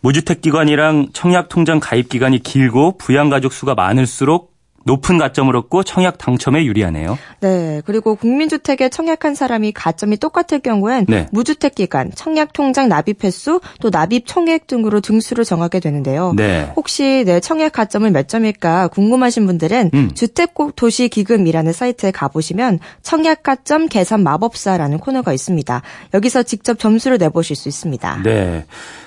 무주택 0.00 0.40
기관이랑 0.40 1.08
청약 1.12 1.48
통장 1.48 1.80
가입 1.80 2.08
기간이 2.08 2.42
길고 2.42 2.96
부양 2.98 3.30
가족 3.30 3.52
수가 3.52 3.74
많을수록 3.74 4.56
높은 4.86 5.18
가점을 5.18 5.54
얻고 5.54 5.82
청약 5.82 6.16
당첨에 6.16 6.64
유리하네요. 6.64 7.18
네. 7.40 7.82
그리고 7.84 8.14
국민주택에 8.14 8.88
청약한 8.88 9.34
사람이 9.34 9.72
가점이 9.72 10.16
똑같을 10.16 10.60
경우엔 10.60 11.06
네. 11.08 11.26
무주택 11.32 11.74
기간, 11.74 12.12
청약 12.14 12.52
통장 12.52 12.88
납입 12.88 13.24
횟수, 13.24 13.60
또 13.80 13.90
납입 13.90 14.26
총액 14.26 14.68
등으로 14.68 15.00
등수를 15.00 15.44
정하게 15.44 15.80
되는데요. 15.80 16.32
네. 16.36 16.72
혹시 16.76 17.24
내 17.26 17.40
청약 17.40 17.72
가점을 17.72 18.08
몇 18.12 18.28
점일까 18.28 18.88
궁금하신 18.88 19.46
분들은 19.46 19.90
음. 19.92 20.10
주택도시기금이라는 20.14 21.72
사이트에 21.72 22.12
가보시면 22.12 22.78
청약 23.02 23.42
가점 23.42 23.88
계산 23.88 24.22
마법사라는 24.22 24.98
코너가 24.98 25.32
있습니다. 25.32 25.82
여기서 26.14 26.44
직접 26.44 26.78
점수를 26.78 27.18
내보실 27.18 27.56
수 27.56 27.68
있습니다. 27.68 28.22
네. 28.22 28.64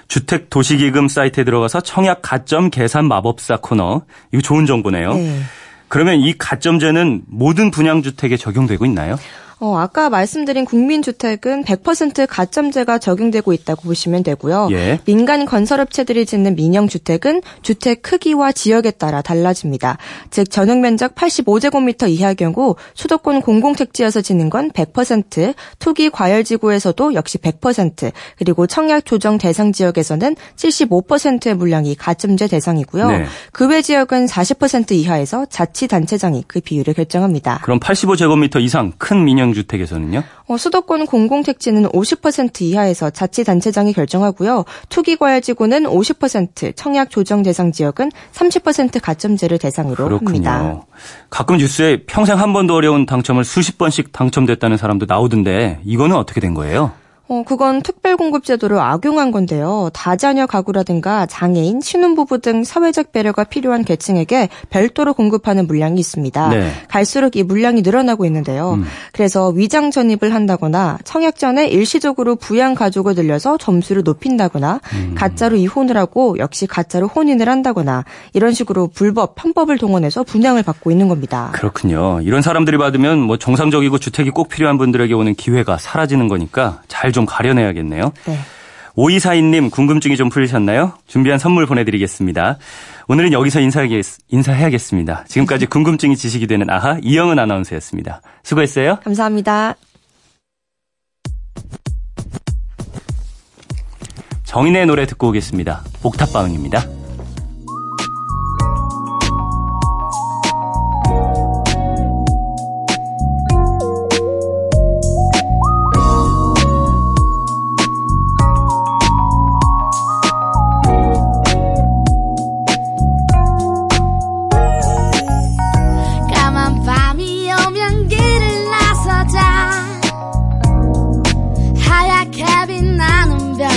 주택 0.09 0.49
도시기금 0.49 1.07
사이트에 1.07 1.45
들어가서 1.45 1.81
청약 1.81 2.21
가점 2.21 2.69
계산 2.69 3.05
마법사 3.05 3.59
코너. 3.61 4.01
이거 4.33 4.41
좋은 4.41 4.65
정보네요. 4.65 5.13
네. 5.13 5.39
그러면 5.87 6.19
이 6.19 6.33
가점제는 6.37 7.21
모든 7.27 7.71
분양 7.71 8.01
주택에 8.01 8.35
적용되고 8.35 8.85
있나요? 8.85 9.17
어, 9.61 9.77
아까 9.77 10.09
말씀드린 10.09 10.63
국민주택은 10.63 11.65
100% 11.65 12.27
가점제가 12.29 12.97
적용되고 12.97 13.51
있다고 13.51 13.81
보시면 13.83 14.23
되고요. 14.23 14.69
예. 14.71 14.99
민간 15.05 15.45
건설업체들이 15.45 16.25
짓는 16.25 16.55
민영주택은 16.55 17.41
주택 17.61 18.01
크기와 18.01 18.53
지역에 18.53 18.91
따라 18.91 19.21
달라집니다. 19.21 19.97
즉 20.31 20.49
전용 20.49 20.79
면적 20.79 21.13
85제곱미터 21.15 22.09
이하 22.09 22.33
경우 22.33 22.75
수도권 22.93 23.41
공공택지에서 23.41 24.21
짓는 24.21 24.49
건 24.49 24.71
100%, 24.71 25.53
투기 25.79 26.09
과열지구에서도 26.09 27.13
역시 27.13 27.37
100%, 27.37 28.13
그리고 28.37 28.65
청약 28.65 29.05
조정 29.05 29.37
대상 29.37 29.73
지역에서는 29.73 30.35
75%의 30.55 31.55
물량이 31.55 31.95
가점제 31.95 32.47
대상이고요. 32.47 33.09
네. 33.09 33.25
그외 33.51 33.81
지역은 33.81 34.25
40% 34.27 34.91
이하에서 34.93 35.47
자치단체장이 35.47 36.45
그 36.47 36.61
비율을 36.61 36.93
결정합니다. 36.93 37.59
그럼 37.63 37.79
85제곱미터 37.79 38.61
이상 38.61 38.93
큰 38.97 39.25
민영 39.25 39.48
주택에서는요? 39.53 40.23
어, 40.47 40.57
수도권 40.57 41.05
공공택지는 41.05 41.83
50% 41.89 42.62
이하에서 42.62 43.09
자치단체장이 43.09 43.93
결정하고요. 43.93 44.65
투기과열지구는 44.89 45.83
50%, 45.83 46.75
청약 46.75 47.09
조정 47.09 47.43
대상 47.43 47.71
지역은 47.71 48.12
30% 48.33 49.01
가점제를 49.01 49.57
대상으로 49.57 50.05
그렇군요. 50.05 50.49
합니다. 50.49 50.85
가끔 51.29 51.57
뉴스에 51.57 52.03
평생 52.05 52.39
한 52.39 52.53
번도 52.53 52.73
어려운 52.75 53.05
당첨을 53.05 53.43
수십 53.43 53.77
번씩 53.77 54.12
당첨됐다는 54.12 54.77
사람도 54.77 55.05
나오던데 55.07 55.81
이거는 55.85 56.15
어떻게 56.15 56.39
된 56.39 56.53
거예요? 56.53 56.91
어, 57.29 57.43
그건 57.45 57.83
특별공급제도를 57.83 58.79
악용한 58.79 59.29
건데요. 59.29 59.91
다자녀 59.93 60.47
가구라든가 60.47 61.27
장애인, 61.27 61.79
신혼부부 61.79 62.39
등 62.39 62.63
사회적 62.63 63.11
배려가 63.11 63.43
필요한 63.43 63.83
계층에게 63.83 64.49
별도로 64.71 65.13
공급하는 65.13 65.67
물량이 65.67 65.99
있습니다. 65.99 66.49
네. 66.49 66.71
갈수록 66.87 67.35
이 67.35 67.43
물량이 67.43 67.83
늘어나고 67.83 68.25
있는데요. 68.25 68.73
음. 68.73 68.85
그래서 69.13 69.49
위장 69.49 69.91
전입을 69.91 70.33
한다거나 70.33 70.97
청약 71.03 71.37
전에 71.37 71.67
일시적으로 71.67 72.35
부양 72.35 72.73
가족을 72.73 73.13
들려서 73.13 73.57
점수를 73.57 74.01
높인다거나 74.03 74.79
음. 74.93 75.13
가짜로 75.15 75.55
이혼을 75.55 75.97
하고 75.97 76.35
역시 76.39 76.65
가짜로 76.65 77.05
혼인을 77.07 77.47
한다거나 77.47 78.05
이런 78.33 78.53
식으로 78.53 78.87
불법, 78.87 79.35
편법을 79.35 79.77
동원해서 79.77 80.23
분양을 80.23 80.63
받고 80.63 80.89
있는 80.89 81.07
겁니다. 81.07 81.51
그렇군요. 81.53 82.21
이런 82.23 82.41
사람들이 82.41 82.79
받으면 82.79 83.19
뭐 83.19 83.37
정상적이고 83.37 83.99
주택이 83.99 84.31
꼭 84.31 84.49
필요한 84.49 84.79
분들에게 84.79 85.13
오는 85.13 85.35
기회가 85.35 85.77
사라지는 85.77 86.27
거니까 86.27 86.81
잘좀 86.87 87.18
가려내야겠네요. 87.25 88.12
네. 88.25 88.38
오이사인님 88.95 89.69
궁금증이 89.69 90.17
좀 90.17 90.29
풀리셨나요? 90.29 90.93
준비한 91.08 91.39
선물 91.39 91.65
보내드리겠습니다. 91.65 92.58
오늘은 93.08 93.32
여기서 93.32 93.62
인사하겠, 93.62 94.05
인사해야겠습니다. 94.27 95.23
지금까지 95.27 95.67
궁금증이 95.67 96.17
지식이 96.17 96.47
되는 96.47 96.69
아하 96.69 96.97
이영은 97.01 97.39
아나운서였습니다. 97.39 98.21
수고했어요. 98.43 98.99
감사합니다. 99.03 99.75
정인의 104.43 104.88
노래 104.88 105.05
듣고 105.05 105.29
오겠습니다. 105.29 105.84
옥탑방입니다. 106.03 106.98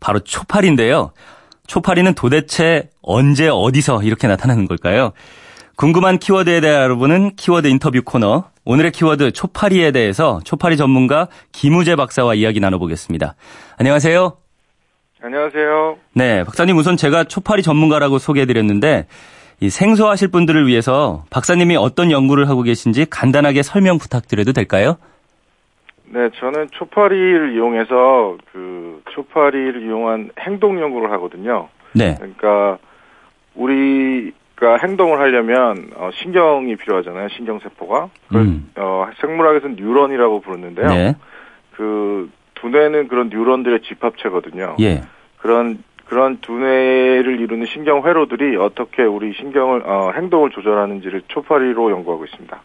바로 0.00 0.20
초파리인데요. 0.20 1.12
초파리는 1.66 2.14
도대체 2.14 2.90
언제 3.02 3.48
어디서 3.48 4.02
이렇게 4.02 4.26
나타나는 4.26 4.66
걸까요? 4.66 5.12
궁금한 5.76 6.18
키워드에 6.18 6.60
대해 6.60 6.74
알아보는 6.74 7.36
키워드 7.36 7.68
인터뷰 7.68 8.02
코너. 8.04 8.44
오늘의 8.64 8.90
키워드 8.92 9.32
초파리에 9.32 9.92
대해서 9.92 10.40
초파리 10.44 10.76
전문가 10.76 11.28
김우재 11.52 11.96
박사와 11.96 12.34
이야기 12.34 12.60
나눠보겠습니다. 12.60 13.34
안녕하세요. 13.76 14.36
안녕하세요. 15.22 15.96
네, 16.14 16.44
박사님 16.44 16.76
우선 16.76 16.96
제가 16.96 17.24
초파리 17.24 17.62
전문가라고 17.62 18.18
소개해드렸는데 18.18 19.06
이 19.60 19.70
생소하실 19.70 20.28
분들을 20.28 20.66
위해서 20.66 21.24
박사님이 21.30 21.76
어떤 21.76 22.10
연구를 22.10 22.48
하고 22.48 22.62
계신지 22.62 23.06
간단하게 23.08 23.62
설명 23.62 23.98
부탁드려도 23.98 24.52
될까요? 24.52 24.96
네, 26.10 26.30
저는 26.36 26.68
초파리를 26.72 27.54
이용해서 27.54 28.38
그 28.52 29.02
초파리를 29.10 29.82
이용한 29.82 30.30
행동 30.40 30.80
연구를 30.80 31.10
하거든요. 31.12 31.68
네. 31.94 32.14
그러니까 32.16 32.78
우리가 33.54 34.78
행동을 34.82 35.18
하려면 35.18 35.90
어, 35.96 36.10
신경이 36.14 36.76
필요하잖아요. 36.76 37.28
신경 37.28 37.58
세포가. 37.58 38.08
그걸 38.28 38.42
음. 38.42 38.70
어, 38.76 39.08
생물학에서는 39.20 39.76
뉴런이라고 39.76 40.40
부르는데요. 40.40 40.86
네. 40.88 41.16
그 41.72 42.30
두뇌는 42.54 43.08
그런 43.08 43.28
뉴런들의 43.28 43.82
집합체거든요. 43.82 44.76
예. 44.80 45.02
그런 45.38 45.82
그런 46.06 46.38
두뇌를 46.40 47.38
이루는 47.40 47.66
신경 47.66 48.02
회로들이 48.02 48.56
어떻게 48.56 49.02
우리 49.02 49.34
신경을 49.34 49.82
어, 49.84 50.12
행동을 50.14 50.50
조절하는지를 50.50 51.22
초파리로 51.28 51.90
연구하고 51.90 52.24
있습니다. 52.24 52.60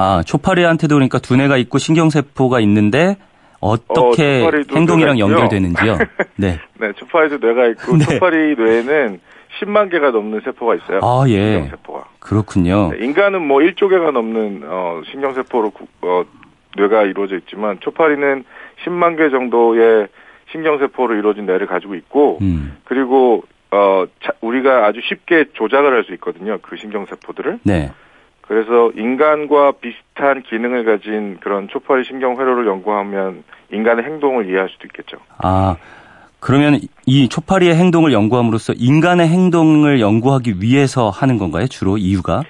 아, 0.00 0.22
초파리한테도 0.24 0.94
그러니까 0.94 1.18
두뇌가 1.18 1.56
있고 1.56 1.78
신경세포가 1.78 2.60
있는데 2.60 3.16
어떻게 3.58 4.46
어, 4.46 4.50
행동이랑 4.72 5.18
연결되는지요? 5.18 5.98
네. 6.38 6.60
네, 6.78 6.92
초파리도 6.92 7.44
뇌가 7.44 7.66
있고 7.70 7.96
네. 7.96 8.04
초파리 8.04 8.54
뇌에는 8.54 9.20
10만 9.60 9.90
개가 9.90 10.12
넘는 10.12 10.42
세포가 10.44 10.76
있어요. 10.76 11.00
아, 11.02 11.24
예. 11.26 11.54
신경세포가. 11.54 12.04
그렇군요. 12.20 12.90
네, 12.92 13.04
인간은 13.04 13.44
뭐 13.44 13.58
1조 13.58 13.90
개가 13.90 14.12
넘는 14.12 14.62
어, 14.66 15.02
신경세포로 15.10 15.72
어, 16.02 16.22
뇌가 16.76 17.02
이루어져 17.02 17.36
있지만 17.38 17.80
초파리는 17.80 18.44
10만 18.84 19.16
개 19.16 19.30
정도의 19.30 20.06
신경세포로 20.52 21.16
이루어진 21.16 21.44
뇌를 21.46 21.66
가지고 21.66 21.96
있고 21.96 22.38
음. 22.40 22.76
그리고 22.84 23.42
어 23.72 24.06
자, 24.22 24.30
우리가 24.40 24.86
아주 24.86 25.00
쉽게 25.02 25.46
조작을 25.54 25.92
할 25.92 26.04
수 26.04 26.14
있거든요. 26.14 26.58
그 26.62 26.76
신경세포들을. 26.76 27.58
네. 27.64 27.90
그래서 28.48 28.90
인간과 28.96 29.72
비슷한 29.72 30.42
기능을 30.42 30.84
가진 30.84 31.36
그런 31.40 31.68
초파리 31.68 32.04
신경 32.04 32.32
회로를 32.32 32.66
연구하면 32.66 33.44
인간의 33.70 34.04
행동을 34.06 34.48
이해할 34.48 34.70
수도 34.70 34.86
있겠죠. 34.86 35.18
아, 35.36 35.76
그러면 36.40 36.80
이 37.04 37.28
초파리의 37.28 37.76
행동을 37.76 38.12
연구함으로써 38.14 38.72
인간의 38.72 39.28
행동을 39.28 40.00
연구하기 40.00 40.62
위해서 40.62 41.10
하는 41.10 41.36
건가요? 41.36 41.66
주로 41.66 41.98
이유가? 41.98 42.42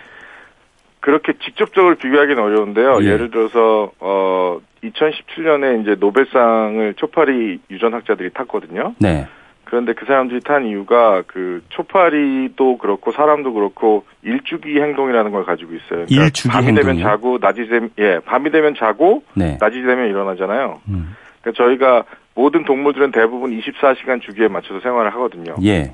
그렇게 1.00 1.32
직접적으로 1.44 1.96
비교하기는 1.96 2.40
어려운데요. 2.40 2.98
예. 3.02 3.16
를 3.16 3.30
들어서 3.30 3.90
어 3.98 4.60
2017년에 4.84 5.82
이제 5.82 5.96
노벨상을 5.98 6.94
초파리 6.94 7.58
유전학자들이 7.70 8.30
탔거든요. 8.34 8.94
네. 8.98 9.26
그런데 9.68 9.92
그 9.92 10.06
사람들이 10.06 10.40
탄 10.40 10.64
이유가 10.64 11.22
그 11.26 11.62
초파리도 11.68 12.78
그렇고 12.78 13.12
사람도 13.12 13.52
그렇고 13.52 14.04
일주기 14.22 14.80
행동이라는 14.80 15.30
걸 15.30 15.44
가지고 15.44 15.74
있어요. 15.74 16.06
그러니까 16.06 16.24
일주기 16.24 16.48
밤이 16.48 16.66
행동이요? 16.68 16.94
되면 16.94 17.02
자고 17.02 17.38
낮이 17.38 17.66
되면 17.66 17.90
예 17.98 18.18
밤이 18.24 18.50
되면 18.50 18.74
자고 18.76 19.24
네. 19.34 19.58
낮이 19.60 19.82
되면 19.82 20.08
일어나잖아요. 20.08 20.80
음. 20.88 21.14
그러니까 21.42 21.62
저희가 21.62 22.04
모든 22.34 22.64
동물들은 22.64 23.12
대부분 23.12 23.50
24시간 23.50 24.22
주기에 24.22 24.48
맞춰서 24.48 24.80
생활을 24.80 25.12
하거든요. 25.14 25.54
예. 25.62 25.92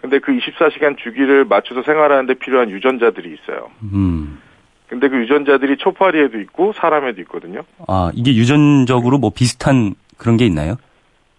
근데 0.00 0.20
그 0.20 0.32
24시간 0.32 0.96
주기를 0.96 1.44
맞춰서 1.44 1.82
생활하는데 1.82 2.34
필요한 2.34 2.70
유전자들이 2.70 3.34
있어요. 3.34 3.68
음. 3.82 4.38
근데 4.86 5.08
그 5.08 5.16
유전자들이 5.16 5.78
초파리에도 5.78 6.38
있고 6.40 6.72
사람에도 6.74 7.20
있거든요. 7.22 7.62
아, 7.88 8.12
이게 8.14 8.34
유전적으로 8.34 9.18
뭐 9.18 9.30
비슷한 9.30 9.94
그런 10.18 10.36
게 10.36 10.46
있나요? 10.46 10.76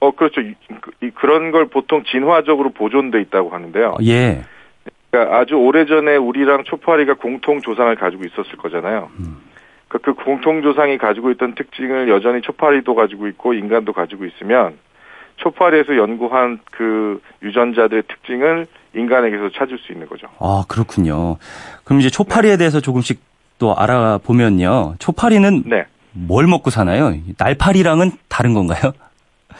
어, 0.03 0.11
그렇죠. 0.11 0.41
그, 0.81 1.11
그런 1.15 1.51
걸 1.51 1.67
보통 1.67 2.03
진화적으로 2.03 2.71
보존돼 2.71 3.21
있다고 3.21 3.51
하는데요. 3.51 3.95
예. 4.03 4.43
그러니까 5.09 5.37
아주 5.37 5.55
오래전에 5.55 6.17
우리랑 6.17 6.65
초파리가 6.65 7.13
공통 7.13 7.61
조상을 7.61 7.95
가지고 7.95 8.25
있었을 8.25 8.57
거잖아요. 8.57 9.09
음. 9.19 9.37
그, 9.87 9.99
그 9.99 10.13
공통 10.13 10.61
조상이 10.61 10.97
가지고 10.97 11.31
있던 11.31 11.55
특징을 11.55 12.09
여전히 12.09 12.41
초파리도 12.41 12.95
가지고 12.95 13.27
있고 13.27 13.53
인간도 13.53 13.93
가지고 13.93 14.25
있으면 14.25 14.77
초파리에서 15.37 15.95
연구한 15.95 16.59
그 16.71 17.21
유전자들의 17.41 18.03
특징을 18.07 18.67
인간에게서 18.93 19.51
찾을 19.57 19.77
수 19.79 19.93
있는 19.93 20.07
거죠. 20.09 20.27
아, 20.39 20.65
그렇군요. 20.67 21.37
그럼 21.85 22.01
이제 22.01 22.09
초파리에 22.09 22.51
네. 22.51 22.57
대해서 22.57 22.81
조금씩 22.81 23.21
또 23.57 23.73
알아보면요. 23.73 24.95
초파리는 24.99 25.63
네. 25.65 25.85
뭘 26.11 26.45
먹고 26.47 26.71
사나요? 26.71 27.13
날파리랑은 27.37 28.11
다른 28.27 28.53
건가요? 28.53 28.91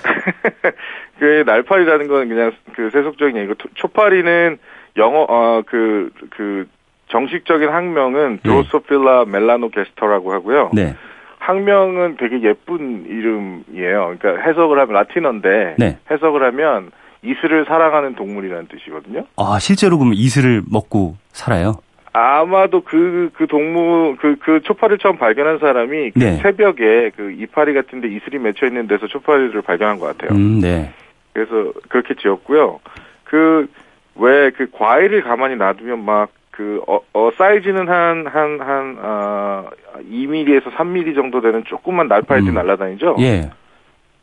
그 1.20 1.44
날파리라는 1.46 2.08
건 2.08 2.30
그냥 2.30 2.52
그 2.76 2.90
세속적인 2.92 3.38
얘기고 3.38 3.56
초파리는 3.76 4.58
영어 4.98 5.22
어그그 5.22 6.10
그 6.32 6.68
정식적인 7.08 7.70
학명은 7.70 8.40
드로소필라 8.44 9.26
멜라노 9.26 9.70
게스터라고 9.70 10.34
하고요. 10.34 10.72
네. 10.74 10.96
학명은 11.40 12.18
되게 12.18 12.42
예쁜 12.42 13.06
이름이에요. 13.06 14.16
그러니까 14.18 14.42
해석을 14.48 14.80
하면 14.80 14.94
라틴어인데 14.94 15.76
네. 15.78 15.98
해석을 16.10 16.42
하면 16.44 16.92
이슬을 17.22 17.66
사랑하는 17.66 18.16
동물이라는 18.16 18.68
뜻이거든요. 18.68 19.26
아 19.38 19.60
실제로 19.60 19.98
그러면 19.98 20.16
이슬을 20.18 20.62
먹고 20.70 21.16
살아요? 21.32 21.76
아마도 22.14 22.82
그, 22.82 23.32
그 23.34 23.48
동물, 23.48 24.16
그, 24.18 24.36
그 24.40 24.62
초파리를 24.62 25.00
처음 25.00 25.18
발견한 25.18 25.58
사람이 25.58 26.12
그 26.12 26.20
네. 26.20 26.38
새벽에 26.38 27.12
그 27.16 27.32
이파리 27.32 27.74
같은데 27.74 28.08
이슬이 28.08 28.38
맺혀 28.38 28.68
있는 28.68 28.88
데서 28.88 29.08
초파리를 29.08 29.60
발견한 29.64 29.98
것 30.00 30.06
같아요. 30.16 30.38
음, 30.38 30.60
네. 30.60 30.94
그래서 31.34 31.74
그렇게 31.90 32.14
지었고요. 32.22 32.80
그, 33.24 33.68
왜 34.16 34.52
그 34.52 34.68
과일을 34.72 35.24
가만히 35.24 35.56
놔두면 35.56 36.06
막 36.06 36.30
그, 36.52 36.84
어, 36.88 37.00
어, 37.14 37.32
사이즈는 37.36 37.90
한, 37.90 38.28
한, 38.28 38.62
한, 38.62 38.98
어, 39.02 39.70
2mm에서 40.08 40.66
3mm 40.76 41.16
정도 41.16 41.42
되는 41.42 41.64
조그만 41.66 42.08
날파리들이 42.08 42.52
음. 42.52 42.54
날아다니죠? 42.54 43.16
예. 43.22 43.50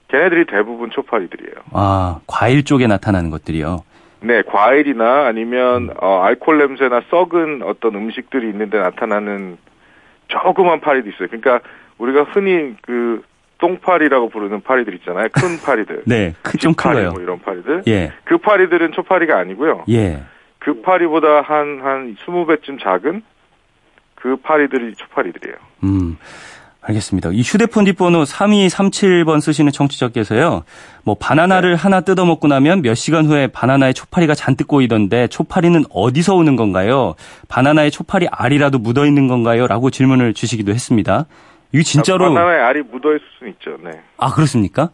걔네들이 0.06 0.44
대부분 0.46 0.90
초파리들이에요. 0.90 1.54
아, 1.72 2.20
과일 2.28 2.64
쪽에 2.64 2.86
나타나는 2.86 3.30
것들이요? 3.30 3.82
네, 4.22 4.42
과일이나 4.42 5.26
아니면 5.26 5.84
음. 5.84 5.94
어, 6.00 6.22
알코올 6.22 6.58
냄새나 6.58 7.02
썩은 7.10 7.62
어떤 7.62 7.94
음식들이 7.94 8.48
있는데 8.50 8.78
나타나는 8.78 9.58
조그만 10.28 10.80
파리도 10.80 11.08
있어요. 11.08 11.28
그러니까 11.28 11.60
우리가 11.98 12.24
흔히 12.24 12.74
그 12.82 13.22
똥파리라고 13.58 14.30
부르는 14.30 14.62
파리들 14.62 14.94
있잖아요. 14.96 15.28
큰 15.32 15.58
파리들. 15.64 16.02
네, 16.06 16.34
좀 16.58 16.72
커요. 16.74 17.10
뭐 17.12 17.20
이런 17.20 17.40
파리들. 17.40 17.82
예. 17.88 18.12
그 18.24 18.38
파리들은 18.38 18.92
초파리가 18.92 19.38
아니고요. 19.38 19.84
예. 19.90 20.22
그 20.58 20.80
파리보다 20.82 21.42
한, 21.42 21.80
한 21.82 22.16
20배쯤 22.16 22.82
작은 22.82 23.22
그 24.14 24.36
파리들이 24.36 24.94
초파리들이에요. 24.94 25.56
음. 25.84 26.18
알겠습니다. 26.82 27.30
이 27.32 27.42
휴대폰 27.42 27.84
뒷번호 27.84 28.22
3237번 28.22 29.40
쓰시는 29.42 29.70
청취자께서요. 29.70 30.64
뭐 31.04 31.14
바나나를 31.14 31.72
네. 31.72 31.76
하나 31.76 32.00
뜯어 32.00 32.24
먹고 32.24 32.48
나면 32.48 32.80
몇 32.82 32.94
시간 32.94 33.26
후에 33.26 33.48
바나나에 33.48 33.92
초파리가 33.92 34.34
잔뜩 34.34 34.66
꼬이던데 34.66 35.26
초파리는 35.28 35.84
어디서 35.90 36.34
오는 36.34 36.56
건가요? 36.56 37.14
바나나에 37.48 37.90
초파리 37.90 38.28
알이라도 38.30 38.78
묻어 38.78 39.04
있는 39.04 39.28
건가요? 39.28 39.66
라고 39.66 39.90
질문을 39.90 40.32
주시기도 40.32 40.72
했습니다. 40.72 41.26
이게 41.72 41.82
진짜로 41.82 42.24
아, 42.26 42.28
바나나에 42.30 42.60
알이 42.60 42.82
묻어 42.90 43.10
있을 43.14 43.26
수 43.38 43.48
있죠. 43.48 43.76
네. 43.84 43.90
아, 44.16 44.32
그렇습니까? 44.32 44.88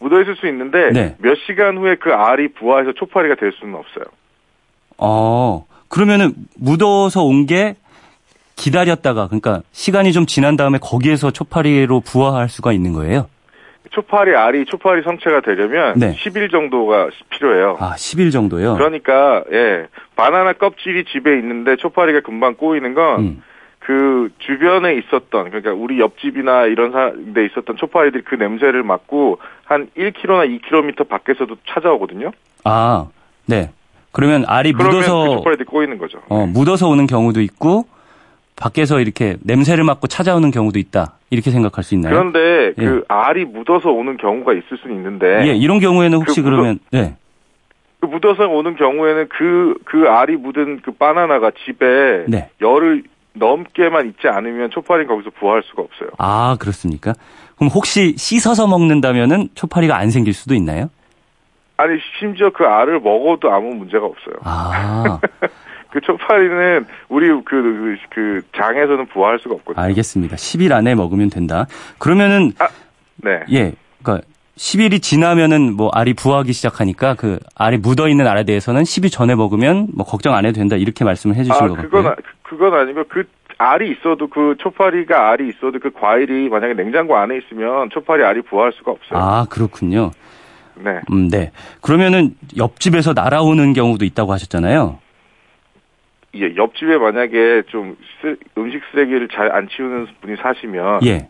묻어 0.00 0.20
있을 0.22 0.36
수 0.36 0.48
있는데 0.48 0.90
네. 0.90 1.16
몇 1.18 1.36
시간 1.46 1.76
후에 1.76 1.96
그 1.96 2.12
알이 2.12 2.54
부화해서 2.54 2.92
초파리가 2.94 3.36
될 3.36 3.52
수는 3.60 3.74
없어요. 3.74 4.04
어. 4.96 5.66
그러면은 5.88 6.32
묻어서 6.56 7.22
온 7.22 7.46
게 7.46 7.76
기다렸다가 8.64 9.26
그러니까 9.26 9.60
시간이 9.72 10.12
좀 10.12 10.24
지난 10.24 10.56
다음에 10.56 10.78
거기에서 10.80 11.30
초파리로 11.30 12.00
부화할 12.00 12.48
수가 12.48 12.72
있는 12.72 12.94
거예요? 12.94 13.26
초파리 13.90 14.34
알이 14.34 14.64
초파리 14.64 15.02
성체가 15.02 15.42
되려면 15.42 15.98
네. 15.98 16.14
10일 16.14 16.50
정도가 16.50 17.10
필요해요. 17.28 17.76
아, 17.78 17.92
10일 17.92 18.32
정도요? 18.32 18.74
그러니까 18.76 19.44
예. 19.52 19.86
바나나 20.16 20.54
껍질이 20.54 21.04
집에 21.04 21.38
있는데 21.38 21.76
초파리가 21.76 22.20
금방 22.20 22.54
꼬이는 22.54 22.94
건그 22.94 23.20
음. 23.20 23.42
그 23.80 24.30
주변에 24.38 24.94
있었던 24.94 25.50
그러니까 25.50 25.74
우리 25.74 26.00
옆집이나 26.00 26.64
이런 26.64 27.34
데 27.34 27.44
있었던 27.44 27.76
초파리들이 27.76 28.24
그 28.24 28.36
냄새를 28.36 28.82
맡고 28.82 29.40
한 29.64 29.88
1km나 29.94 30.58
2km 30.62 31.06
밖에서도 31.06 31.54
찾아오거든요. 31.68 32.30
아, 32.64 33.08
네. 33.44 33.72
그러면 34.10 34.44
알이 34.46 34.72
묻어서 34.72 35.24
그 35.24 35.34
초파리들이 35.34 35.66
꼬이는 35.66 35.98
거죠. 35.98 36.22
어, 36.28 36.46
묻어서 36.46 36.88
오는 36.88 37.06
경우도 37.06 37.42
있고 37.42 37.84
밖에서 38.56 39.00
이렇게 39.00 39.36
냄새를 39.42 39.84
맡고 39.84 40.06
찾아오는 40.06 40.50
경우도 40.50 40.78
있다. 40.78 41.14
이렇게 41.30 41.50
생각할 41.50 41.82
수 41.82 41.94
있나요? 41.94 42.14
그런데 42.14 42.72
예. 42.78 42.84
그 42.84 43.04
알이 43.08 43.44
묻어서 43.46 43.90
오는 43.90 44.16
경우가 44.16 44.52
있을 44.52 44.78
수는 44.80 44.96
있는데. 44.96 45.48
예, 45.48 45.54
이런 45.54 45.80
경우에는 45.80 46.18
혹시 46.18 46.40
그 46.40 46.50
그러면 46.50 46.78
네. 46.92 47.16
그 48.00 48.06
묻어서 48.06 48.46
오는 48.46 48.76
경우에는 48.76 49.28
그, 49.28 49.74
그 49.84 50.08
알이 50.08 50.36
묻은 50.36 50.82
그 50.82 50.92
바나나가 50.92 51.50
집에 51.64 52.24
네. 52.28 52.50
열을 52.60 53.02
넘게만 53.32 54.06
있지 54.08 54.28
않으면 54.28 54.70
초파리는 54.70 55.08
거기서 55.08 55.30
부화할 55.30 55.62
수가 55.64 55.82
없어요. 55.82 56.10
아, 56.18 56.56
그렇습니까? 56.60 57.14
그럼 57.56 57.70
혹시 57.70 58.14
씻어서 58.16 58.68
먹는다면은 58.68 59.48
초파리가 59.54 59.96
안 59.96 60.10
생길 60.10 60.32
수도 60.32 60.54
있나요? 60.54 60.90
아니, 61.76 61.98
심지어 62.20 62.50
그 62.50 62.64
알을 62.64 63.00
먹어도 63.00 63.50
아무 63.50 63.74
문제가 63.74 64.06
없어요. 64.06 64.36
아. 64.44 65.18
그 65.94 66.00
초파리는 66.00 66.86
우리 67.08 67.28
그, 67.28 67.44
그, 67.44 67.96
그, 68.10 68.42
장에서는 68.56 69.06
부화할 69.06 69.38
수가 69.38 69.54
없거든요. 69.54 69.84
알겠습니다. 69.84 70.34
10일 70.34 70.72
안에 70.72 70.96
먹으면 70.96 71.30
된다. 71.30 71.66
그러면은. 71.98 72.52
아, 72.58 72.66
네. 73.18 73.44
예. 73.52 73.72
그니까 74.02 74.20
10일이 74.56 75.00
지나면은 75.00 75.76
뭐 75.76 75.90
알이 75.94 76.14
부화하기 76.14 76.52
시작하니까 76.52 77.14
그 77.14 77.38
알이 77.54 77.78
묻어 77.78 78.08
있는 78.08 78.26
알에 78.26 78.42
대해서는 78.42 78.82
10일 78.82 79.12
전에 79.12 79.36
먹으면 79.36 79.88
뭐 79.94 80.04
걱정 80.04 80.34
안 80.34 80.44
해도 80.46 80.58
된다 80.58 80.74
이렇게 80.74 81.04
말씀을 81.04 81.36
해 81.36 81.44
주신 81.44 81.62
아, 81.62 81.68
것 81.68 81.74
같고요. 81.76 82.02
그건 82.02 82.16
그건 82.42 82.74
아니고 82.74 83.04
그 83.08 83.24
알이 83.58 83.92
있어도 83.92 84.28
그 84.28 84.56
초파리가 84.58 85.30
알이 85.30 85.48
있어도 85.48 85.78
그 85.78 85.90
과일이 85.92 86.48
만약에 86.48 86.74
냉장고 86.74 87.16
안에 87.16 87.38
있으면 87.38 87.88
초파리 87.90 88.24
알이 88.24 88.42
부화할 88.42 88.72
수가 88.72 88.92
없어요. 88.92 89.18
아 89.18 89.46
그렇군요. 89.48 90.10
네. 90.76 91.00
음, 91.12 91.28
네. 91.28 91.52
그러면은 91.80 92.34
옆집에서 92.56 93.12
날아오는 93.12 93.72
경우도 93.72 94.04
있다고 94.04 94.32
하셨잖아요. 94.32 94.98
예, 96.36 96.54
옆집에 96.56 96.96
만약에 96.98 97.62
좀 97.68 97.96
쓰, 98.20 98.36
음식 98.58 98.80
쓰레기를 98.90 99.28
잘 99.28 99.50
안 99.52 99.68
치우는 99.68 100.08
분이 100.20 100.36
사시면 100.36 101.04
예. 101.06 101.28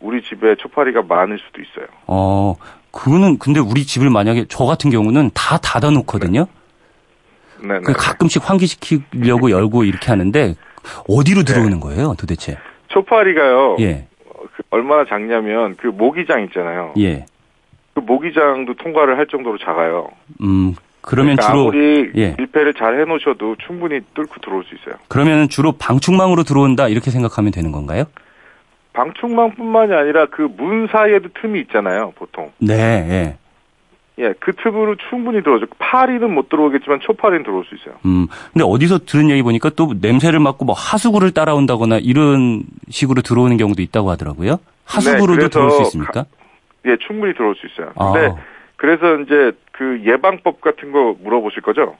우리 0.00 0.22
집에 0.22 0.56
초파리가 0.56 1.02
많을 1.02 1.38
수도 1.38 1.62
있어요. 1.62 1.86
어, 2.06 2.54
그거는 2.90 3.38
근데 3.38 3.60
우리 3.60 3.84
집을 3.84 4.10
만약에 4.10 4.44
저 4.48 4.64
같은 4.64 4.90
경우는 4.90 5.30
다 5.34 5.56
닫아 5.58 5.90
놓거든요. 5.90 6.46
네. 7.62 7.68
네. 7.68 7.80
그 7.80 7.92
가끔씩 7.94 8.48
환기시키려고 8.48 9.50
열고 9.50 9.84
이렇게 9.84 10.08
하는데 10.08 10.54
어디로 11.08 11.42
네. 11.42 11.44
들어오는 11.52 11.72
네. 11.74 11.80
거예요, 11.80 12.14
도대체? 12.18 12.58
초파리가요. 12.88 13.76
예. 13.80 14.06
그 14.54 14.62
얼마나 14.70 15.04
작냐면 15.06 15.74
그 15.76 15.86
모기장 15.86 16.42
있잖아요. 16.44 16.92
예. 16.98 17.24
그 17.94 18.00
모기장도 18.00 18.74
통과를 18.74 19.16
할 19.16 19.26
정도로 19.26 19.56
작아요. 19.58 20.08
음, 20.42 20.74
그러면 21.06 21.36
그러니까 21.36 21.46
주로 21.52 21.60
아무리 21.68 22.10
예. 22.16 22.34
밀폐를 22.36 22.74
잘 22.74 23.00
해놓으셔도 23.00 23.54
충분히 23.64 24.00
뚫고 24.14 24.40
들어올 24.42 24.64
수 24.64 24.74
있어요. 24.74 24.96
그러면 25.08 25.48
주로 25.48 25.72
방충망으로 25.72 26.42
들어온다 26.42 26.88
이렇게 26.88 27.10
생각하면 27.12 27.52
되는 27.52 27.70
건가요? 27.72 28.04
방충망뿐만이 28.92 29.94
아니라 29.94 30.26
그 30.26 30.48
문 30.56 30.88
사이에도 30.90 31.28
틈이 31.40 31.60
있잖아요, 31.60 32.12
보통. 32.16 32.50
네, 32.58 32.74
예. 32.74 33.38
예, 34.18 34.32
그 34.40 34.52
틈으로 34.56 34.96
충분히 35.10 35.42
들어오죠. 35.42 35.66
파리는 35.78 36.32
못 36.34 36.48
들어오겠지만 36.48 37.00
초파리는 37.02 37.44
들어올 37.44 37.64
수 37.66 37.74
있어요. 37.74 37.94
음, 38.06 38.26
근데 38.52 38.64
어디서 38.64 39.00
들은 39.04 39.28
얘기 39.30 39.42
보니까 39.42 39.70
또 39.76 39.92
냄새를 40.00 40.40
맡고 40.40 40.64
뭐 40.64 40.74
하수구를 40.74 41.32
따라온다거나 41.32 41.98
이런 41.98 42.64
식으로 42.88 43.20
들어오는 43.22 43.56
경우도 43.58 43.82
있다고 43.82 44.10
하더라고요. 44.10 44.58
하수구로도 44.86 45.40
네, 45.42 45.48
들어올 45.48 45.70
수 45.70 45.82
있습니까? 45.82 46.12
가, 46.22 46.26
예, 46.86 46.96
충분히 47.06 47.34
들어올 47.34 47.54
수 47.56 47.66
있어요. 47.66 47.92
근데 47.94 48.26
아. 48.28 48.36
그래서 48.76 49.16
이제 49.20 49.52
그 49.76 50.00
예방법 50.04 50.60
같은 50.60 50.90
거 50.90 51.14
물어보실 51.22 51.62
거죠? 51.62 51.96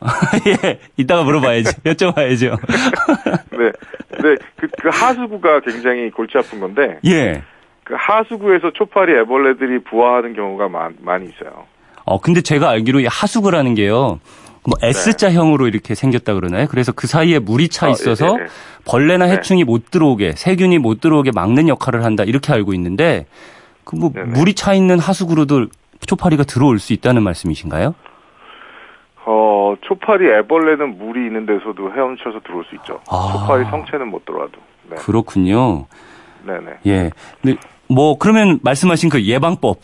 예, 0.64 0.80
이따가 0.96 1.22
물어봐야죠. 1.22 1.70
여쭤봐야죠. 1.84 2.58
네. 3.56 3.72
네, 4.22 4.36
그, 4.56 4.66
그 4.80 4.88
하수구가 4.90 5.60
굉장히 5.60 6.10
골치 6.10 6.38
아픈 6.38 6.60
건데. 6.60 6.98
예. 7.06 7.42
그 7.84 7.94
하수구에서 7.96 8.72
초파리 8.72 9.12
애벌레들이 9.20 9.84
부화하는 9.84 10.34
경우가 10.34 10.68
많, 10.68 10.96
많이 11.00 11.26
있어요. 11.26 11.66
어, 12.04 12.18
근데 12.20 12.40
제가 12.40 12.70
알기로 12.70 13.00
이 13.00 13.06
하수구라는 13.06 13.74
게요. 13.74 14.20
뭐 14.66 14.78
S자형으로 14.82 15.64
네. 15.64 15.70
이렇게 15.70 15.94
생겼다 15.94 16.32
그러나요? 16.32 16.66
그래서 16.68 16.92
그 16.92 17.06
사이에 17.06 17.38
물이 17.38 17.68
차 17.68 17.86
아, 17.86 17.90
있어서 17.90 18.34
아, 18.34 18.36
네, 18.38 18.44
네. 18.44 18.48
벌레나 18.86 19.26
네. 19.26 19.32
해충이 19.32 19.60
네. 19.60 19.64
못 19.64 19.90
들어오게, 19.90 20.32
세균이 20.32 20.78
못 20.78 21.00
들어오게 21.00 21.32
막는 21.34 21.68
역할을 21.68 22.02
한다 22.02 22.24
이렇게 22.24 22.52
알고 22.52 22.72
있는데 22.72 23.26
그 23.84 23.96
뭐 23.96 24.10
물이 24.14 24.54
차 24.54 24.74
있는 24.74 24.98
하수구로도 24.98 25.66
초파리가 26.06 26.44
들어올 26.44 26.78
수 26.78 26.92
있다는 26.92 27.22
말씀이신가요? 27.22 27.94
어, 29.26 29.74
초파리 29.80 30.26
애벌레는 30.30 30.98
물이 30.98 31.26
있는 31.26 31.46
데서도 31.46 31.92
헤엄쳐서 31.92 32.40
들어올 32.40 32.64
수 32.64 32.74
있죠. 32.76 33.00
아. 33.10 33.32
초파리 33.32 33.64
성체는 33.64 34.08
못 34.08 34.24
들어와도. 34.24 34.52
네. 34.90 34.96
그렇군요. 34.96 35.86
네네. 36.46 36.78
예. 36.86 37.10
근데 37.40 37.58
뭐 37.88 38.18
그러면 38.18 38.58
말씀하신 38.62 39.08
그 39.08 39.22
예방법 39.24 39.78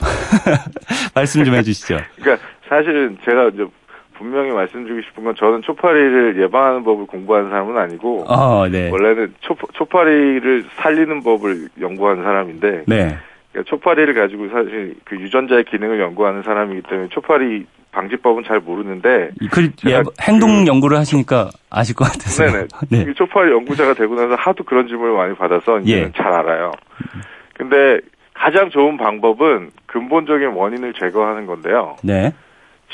말씀 1.14 1.44
좀 1.44 1.54
해주시죠. 1.54 1.98
그러니까 2.20 2.46
사실은 2.68 3.16
제가 3.24 3.48
이제 3.48 3.66
분명히 4.14 4.50
말씀드리고 4.50 5.00
싶은 5.08 5.24
건 5.24 5.34
저는 5.34 5.62
초파리를 5.62 6.42
예방하는 6.42 6.84
법을 6.84 7.06
공부하는 7.06 7.48
사람은 7.48 7.78
아니고 7.78 8.24
어, 8.28 8.68
네. 8.68 8.90
원래는 8.90 9.34
초, 9.40 9.56
초파리를 9.72 10.66
살리는 10.76 11.22
법을 11.22 11.68
연구하는 11.80 12.22
사람인데 12.22 12.84
네. 12.86 13.16
그러니까 13.52 13.68
초파리를 13.68 14.14
가지고 14.14 14.48
사실 14.48 14.94
그 15.04 15.16
유전자의 15.16 15.64
기능을 15.64 16.00
연구하는 16.00 16.42
사람이기 16.42 16.82
때문에 16.88 17.08
초파리 17.08 17.66
방지법은 17.92 18.44
잘 18.44 18.60
모르는데 18.60 19.30
그 19.50 19.68
예, 19.88 20.02
행동 20.22 20.64
그, 20.64 20.68
연구를 20.68 20.96
하시니까 20.98 21.50
아실 21.70 21.96
것 21.96 22.04
같아서 22.04 22.44
네네 22.44 22.66
네. 23.06 23.12
초파리 23.14 23.50
연구자가 23.50 23.94
되고 23.94 24.14
나서 24.14 24.36
하도 24.36 24.62
그런 24.62 24.86
질문을 24.86 25.14
많이 25.14 25.34
받아서 25.34 25.80
이제 25.80 26.02
예. 26.02 26.12
잘 26.16 26.32
알아요. 26.32 26.70
근데 27.54 28.00
가장 28.32 28.70
좋은 28.70 28.96
방법은 28.96 29.70
근본적인 29.86 30.48
원인을 30.48 30.94
제거하는 30.94 31.46
건데요. 31.46 31.96
네. 32.04 32.32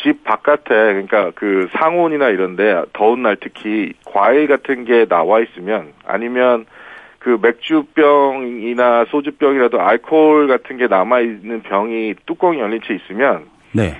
집 0.03 0.25
바깥에 0.25 0.69
그러니까 0.69 1.31
그 1.35 1.69
상온이나 1.79 2.29
이런데 2.29 2.83
더운 2.93 3.23
날 3.23 3.37
특히 3.41 3.93
과일 4.05 4.47
같은 4.47 4.85
게 4.85 5.07
나와 5.07 5.41
있으면 5.41 5.93
아니면 6.07 6.67
그 7.27 7.37
맥주병이나 7.43 9.07
소주병이라도 9.07 9.81
알코올 9.81 10.47
같은 10.47 10.77
게 10.77 10.87
남아 10.87 11.23
있는 11.23 11.61
병이 11.63 12.15
뚜껑이 12.25 12.61
열린 12.61 12.81
채 12.87 12.95
있으면 12.95 13.47
네. 13.73 13.97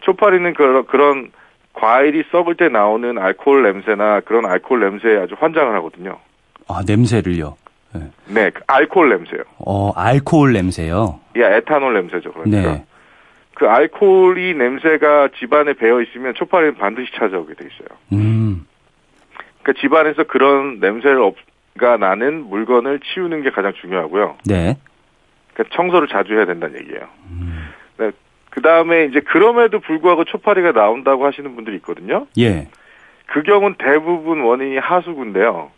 초파리는 0.00 0.54
그런 0.54 0.86
그런 0.86 1.30
과일이 1.74 2.24
썩을 2.32 2.54
때 2.56 2.70
나오는 2.70 3.18
알코올 3.18 3.62
냄새나 3.62 4.20
그런 4.20 4.46
알코올 4.46 4.80
냄새에 4.80 5.18
아주 5.18 5.34
환장을 5.38 5.74
하거든요. 5.76 6.18
아 6.66 6.80
냄새를요? 6.86 7.58
네, 7.94 8.10
네 8.28 8.50
그 8.50 8.62
알코올 8.66 9.10
냄새요. 9.10 9.42
어 9.58 9.92
알코올 9.94 10.54
냄새요? 10.54 11.20
예, 11.36 11.42
에탄올 11.56 11.92
냄새죠. 11.92 12.32
그러니까. 12.32 12.72
네. 12.72 12.84
그 13.54 13.68
알코올이 13.68 14.54
냄새가 14.54 15.28
집안에 15.38 15.74
배어 15.74 16.00
있으면 16.00 16.32
초파리는 16.36 16.76
반드시 16.76 17.12
찾아오게 17.18 17.52
돼 17.52 17.66
있어요. 17.66 17.98
음. 18.14 18.66
그러니까 19.62 19.78
집안에서 19.82 20.24
그런 20.24 20.80
냄새를 20.80 21.20
없, 21.20 21.36
가 21.78 21.96
나는 21.96 22.48
물건을 22.48 23.00
치우는 23.00 23.42
게 23.42 23.50
가장 23.50 23.72
중요하고요. 23.72 24.36
네. 24.44 24.76
그러니까 25.54 25.76
청소를 25.76 26.08
자주 26.08 26.34
해야 26.34 26.44
된다는 26.44 26.78
얘기예요. 26.80 27.08
음. 27.30 27.68
네. 27.98 28.10
그 28.50 28.60
다음에 28.60 29.06
이제 29.06 29.20
그럼에도 29.20 29.80
불구하고 29.80 30.24
초파리가 30.24 30.72
나온다고 30.72 31.26
하시는 31.26 31.54
분들이 31.54 31.76
있거든요. 31.76 32.26
예. 32.38 32.68
그 33.26 33.42
경우는 33.42 33.76
대부분 33.78 34.42
원인이 34.42 34.76
하수구인데요. 34.76 35.70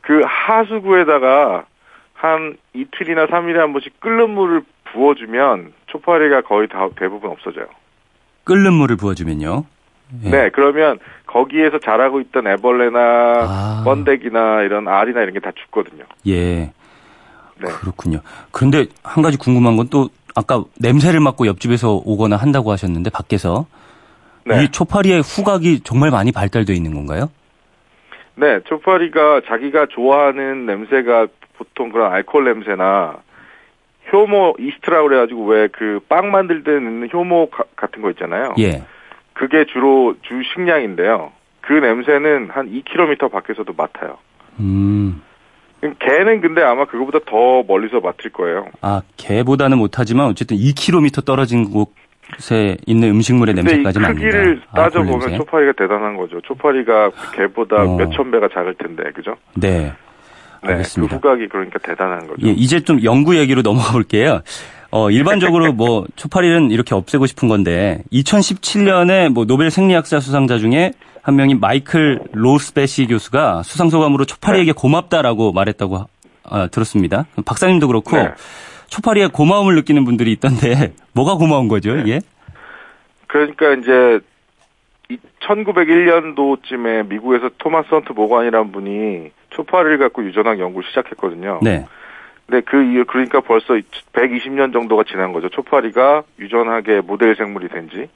그 0.00 0.22
하수구에다가 0.24 1.66
한 2.14 2.56
이틀이나 2.72 3.26
3일에 3.26 3.56
한 3.56 3.72
번씩 3.72 4.00
끓는 4.00 4.30
물을 4.30 4.62
부어주면 4.84 5.74
초파리가 5.88 6.42
거의 6.42 6.66
다 6.68 6.88
대부분 6.96 7.30
없어져요. 7.30 7.66
끓는 8.44 8.72
물을 8.72 8.96
부어주면요? 8.96 9.64
예. 10.24 10.30
네, 10.30 10.48
그러면 10.50 10.98
거기에서 11.28 11.78
자라고 11.78 12.20
있던 12.20 12.46
애벌레나 12.48 12.98
아. 13.00 13.82
번데기나 13.84 14.62
이런 14.62 14.88
알이나 14.88 15.20
이런 15.20 15.32
게 15.34 15.38
다 15.40 15.52
죽거든요. 15.54 16.04
예. 16.26 16.72
네. 17.60 17.68
그렇군요. 17.80 18.20
그런데 18.50 18.86
한 19.04 19.22
가지 19.22 19.36
궁금한 19.38 19.76
건 19.76 19.88
또 19.90 20.08
아까 20.34 20.64
냄새를 20.78 21.20
맡고 21.20 21.46
옆집에서 21.46 22.02
오거나 22.04 22.36
한다고 22.36 22.70
하셨는데 22.72 23.10
밖에서 23.10 23.66
네. 24.44 24.62
이 24.64 24.68
초파리의 24.70 25.20
후각이 25.22 25.80
정말 25.80 26.10
많이 26.10 26.30
발달되어 26.32 26.74
있는 26.74 26.94
건가요? 26.94 27.30
네, 28.36 28.60
초파리가 28.64 29.42
자기가 29.48 29.86
좋아하는 29.90 30.64
냄새가 30.66 31.26
보통 31.56 31.90
그런 31.90 32.12
알코올 32.12 32.44
냄새나 32.44 33.16
효모 34.12 34.56
이스트라고 34.60 35.08
그래가지고 35.08 35.44
왜 35.46 35.68
그 35.68 36.00
빵 36.08 36.30
만들 36.30 36.62
때 36.62 36.70
넣는 36.72 37.08
효모 37.12 37.50
가, 37.50 37.64
같은 37.76 38.00
거 38.00 38.10
있잖아요. 38.10 38.54
예. 38.58 38.84
그게 39.38 39.64
주로 39.72 40.16
주 40.22 40.42
식량인데요. 40.52 41.30
그 41.60 41.72
냄새는 41.72 42.50
한 42.50 42.68
2km 42.70 43.30
밖에서도 43.30 43.72
맡아요. 43.76 44.18
음. 44.58 45.22
개는 45.80 46.40
근데 46.40 46.60
아마 46.62 46.86
그거보다 46.86 47.20
더 47.24 47.62
멀리서 47.62 48.00
맡을 48.00 48.32
거예요. 48.32 48.66
아, 48.80 49.02
개보다는 49.16 49.78
못하지만 49.78 50.26
어쨌든 50.26 50.56
2km 50.56 51.24
떨어진 51.24 51.70
곳에 51.70 52.76
있는 52.84 53.10
음식물의 53.10 53.54
냄새까지는 53.54 54.06
아니다. 54.06 54.20
크기를 54.24 54.62
아, 54.72 54.82
따져보면 54.82 55.34
아, 55.34 55.36
초파리가 55.36 55.72
대단한 55.78 56.16
거죠. 56.16 56.40
초파리가 56.40 57.10
개보다 57.36 57.84
어. 57.84 57.96
몇천 57.96 58.32
배가 58.32 58.48
작을 58.52 58.74
텐데, 58.74 59.04
그죠? 59.14 59.36
네. 59.54 59.92
네, 60.64 60.72
알겠습니다. 60.72 61.20
그 61.20 61.28
후각이 61.28 61.46
그러니까 61.46 61.78
대단한 61.78 62.26
거죠. 62.26 62.44
예, 62.44 62.50
이제 62.50 62.80
좀 62.80 63.04
연구 63.04 63.36
얘기로 63.36 63.62
넘어가 63.62 63.92
볼게요. 63.92 64.40
어, 64.90 65.10
일반적으로 65.10 65.72
뭐 65.72 66.06
초파리는 66.16 66.70
이렇게 66.70 66.94
없애고 66.94 67.26
싶은 67.26 67.48
건데 67.48 68.02
2017년에 68.12 69.28
뭐 69.28 69.44
노벨 69.44 69.70
생리학사 69.70 70.20
수상자 70.20 70.58
중에 70.58 70.92
한 71.22 71.36
명이 71.36 71.56
마이클 71.56 72.20
로스베시 72.32 73.06
교수가 73.06 73.62
수상 73.62 73.90
소감으로 73.90 74.24
초파리에게 74.24 74.72
네. 74.72 74.80
고맙다라고 74.80 75.52
말했다고 75.52 76.06
아, 76.44 76.66
들었습니다. 76.68 77.26
박사님도 77.44 77.86
그렇고 77.86 78.16
네. 78.16 78.30
초파리에 78.86 79.26
고마움을 79.26 79.74
느끼는 79.74 80.06
분들이 80.06 80.32
있던데 80.32 80.94
뭐가 81.12 81.34
고마운 81.34 81.68
거죠, 81.68 81.94
네. 81.94 82.02
이게? 82.02 82.20
그러니까 83.26 83.74
이제 83.74 84.20
1901년도쯤에 85.40 87.08
미국에서 87.08 87.50
토마스 87.58 87.88
헌트 87.90 88.12
모관이라는 88.12 88.72
분이 88.72 89.30
초파리를 89.50 89.98
갖고 89.98 90.24
유전학 90.24 90.58
연구를 90.58 90.88
시작했거든요. 90.88 91.60
네. 91.62 91.84
네, 92.48 92.62
그 92.62 92.82
이후 92.82 93.04
그러니까 93.06 93.40
벌써 93.40 93.74
120년 94.12 94.72
정도가 94.72 95.04
지난 95.06 95.32
거죠. 95.32 95.48
초파리가 95.50 96.22
유전하게 96.38 97.02
모델 97.02 97.36
생물이 97.36 97.68
된 97.68 97.90
지. 97.90 98.08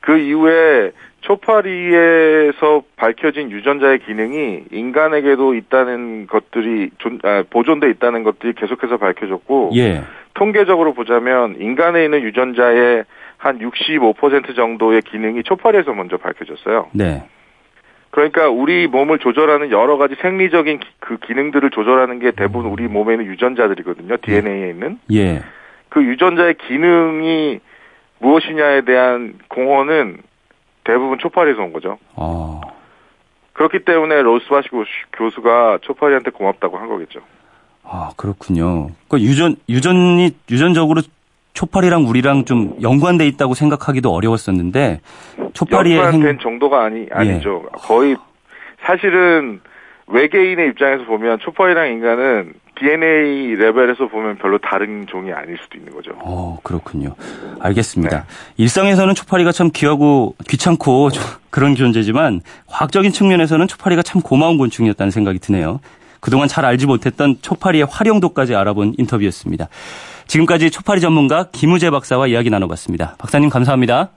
그 0.00 0.16
이후에 0.18 0.92
초파리에서 1.22 2.82
밝혀진 2.96 3.50
유전자의 3.50 4.00
기능이 4.00 4.64
인간에게도 4.70 5.54
있다는 5.54 6.26
것들이 6.26 6.90
존, 6.98 7.18
아, 7.22 7.44
보존돼 7.48 7.90
있다는 7.90 8.24
것들이 8.24 8.54
계속해서 8.54 8.96
밝혀졌고 8.96 9.70
예. 9.76 10.02
통계적으로 10.34 10.94
보자면 10.94 11.56
인간에 11.60 12.04
있는 12.04 12.22
유전자의 12.22 13.04
한 13.36 13.58
65% 13.58 14.56
정도의 14.56 15.02
기능이 15.02 15.42
초파리에서 15.44 15.92
먼저 15.92 16.16
밝혀졌어요. 16.16 16.90
네. 16.92 17.22
그러니까 18.12 18.50
우리 18.50 18.86
몸을 18.86 19.18
조절하는 19.18 19.70
여러 19.70 19.96
가지 19.96 20.14
생리적인 20.20 20.80
기, 20.80 20.86
그 21.00 21.16
기능들을 21.16 21.70
조절하는 21.70 22.18
게 22.18 22.30
대부분 22.30 22.70
우리 22.70 22.86
몸에 22.86 23.14
있는 23.14 23.26
유전자들이거든요. 23.26 24.18
DNA에 24.18 24.68
있는. 24.68 24.98
예. 25.12 25.42
그 25.88 26.04
유전자의 26.04 26.56
기능이 26.68 27.60
무엇이냐에 28.18 28.82
대한 28.82 29.38
공헌은 29.48 30.18
대부분 30.84 31.18
초파리에서 31.18 31.62
온 31.62 31.72
거죠. 31.72 31.98
어. 32.14 32.60
그렇기 33.54 33.80
때문에 33.86 34.20
로스바시 34.20 34.68
교수가 35.14 35.78
초파리한테 35.80 36.32
고맙다고 36.32 36.76
한 36.76 36.88
거겠죠. 36.88 37.20
아, 37.82 38.10
그렇군요. 38.18 38.90
그 39.08 39.20
유전, 39.20 39.56
유전이, 39.70 40.32
유전적으로 40.50 41.00
초파리랑 41.54 42.06
우리랑 42.06 42.44
좀 42.44 42.74
연관돼 42.80 43.26
있다고 43.26 43.54
생각하기도 43.54 44.12
어려웠었는데 44.12 45.00
초파리의 45.52 45.98
연관된 45.98 46.28
행... 46.28 46.38
정도가 46.38 46.84
아니 46.84 47.06
아니죠. 47.10 47.62
예. 47.64 47.68
거의 47.78 48.16
사실은 48.84 49.60
외계인의 50.06 50.68
입장에서 50.68 51.04
보면 51.04 51.38
초파리랑 51.40 51.88
인간은 51.88 52.54
DNA 52.74 53.54
레벨에서 53.56 54.08
보면 54.08 54.38
별로 54.38 54.58
다른 54.58 55.06
종이 55.06 55.32
아닐 55.32 55.56
수도 55.62 55.78
있는 55.78 55.92
거죠. 55.92 56.12
어, 56.20 56.58
그렇군요. 56.62 57.14
알겠습니다. 57.60 58.18
네. 58.18 58.24
일상에서는 58.56 59.14
초파리가 59.14 59.52
참 59.52 59.70
귀하고 59.72 60.34
귀찮고 60.48 61.10
그런 61.50 61.74
존재지만 61.74 62.40
과학적인 62.66 63.12
측면에서는 63.12 63.68
초파리가 63.68 64.02
참 64.02 64.20
고마운 64.20 64.58
곤충이었다는 64.58 65.10
생각이 65.10 65.38
드네요. 65.38 65.80
그동안 66.20 66.48
잘 66.48 66.64
알지 66.64 66.86
못했던 66.86 67.36
초파리의 67.40 67.86
활용도까지 67.90 68.54
알아본 68.54 68.94
인터뷰였습니다. 68.98 69.68
지금까지 70.32 70.70
초파리 70.70 71.02
전문가 71.02 71.50
김우재 71.50 71.90
박사와 71.90 72.26
이야기 72.28 72.48
나눠봤습니다. 72.48 73.16
박사님 73.18 73.50
감사합니다. 73.50 74.12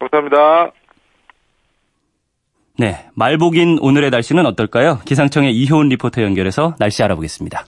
감사합니다. 0.00 0.72
네, 2.76 3.06
말복인 3.14 3.78
오늘의 3.80 4.10
날씨는 4.10 4.46
어떨까요? 4.46 4.98
기상청의 5.04 5.54
이효은 5.54 5.90
리포터 5.90 6.22
연결해서 6.22 6.74
날씨 6.80 7.04
알아보겠습니다. 7.04 7.66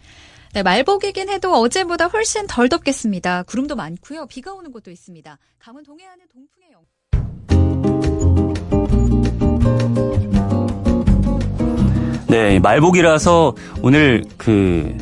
네, 0.54 0.64
말복이긴 0.64 1.28
해도 1.28 1.52
어제보다 1.54 2.06
훨씬 2.06 2.48
덜 2.48 2.68
덥겠습니다. 2.68 3.44
구름도 3.44 3.76
많고요. 3.76 4.26
비가 4.26 4.52
오는 4.52 4.72
곳도 4.72 4.90
있습니다. 4.90 5.38
강원 5.60 5.84
동해안은 5.84 6.24
동풍의 6.32 6.72
영... 6.72 6.80
네, 12.26 12.58
말복이라서 12.58 13.54
오늘 13.80 14.24
그 14.36 14.98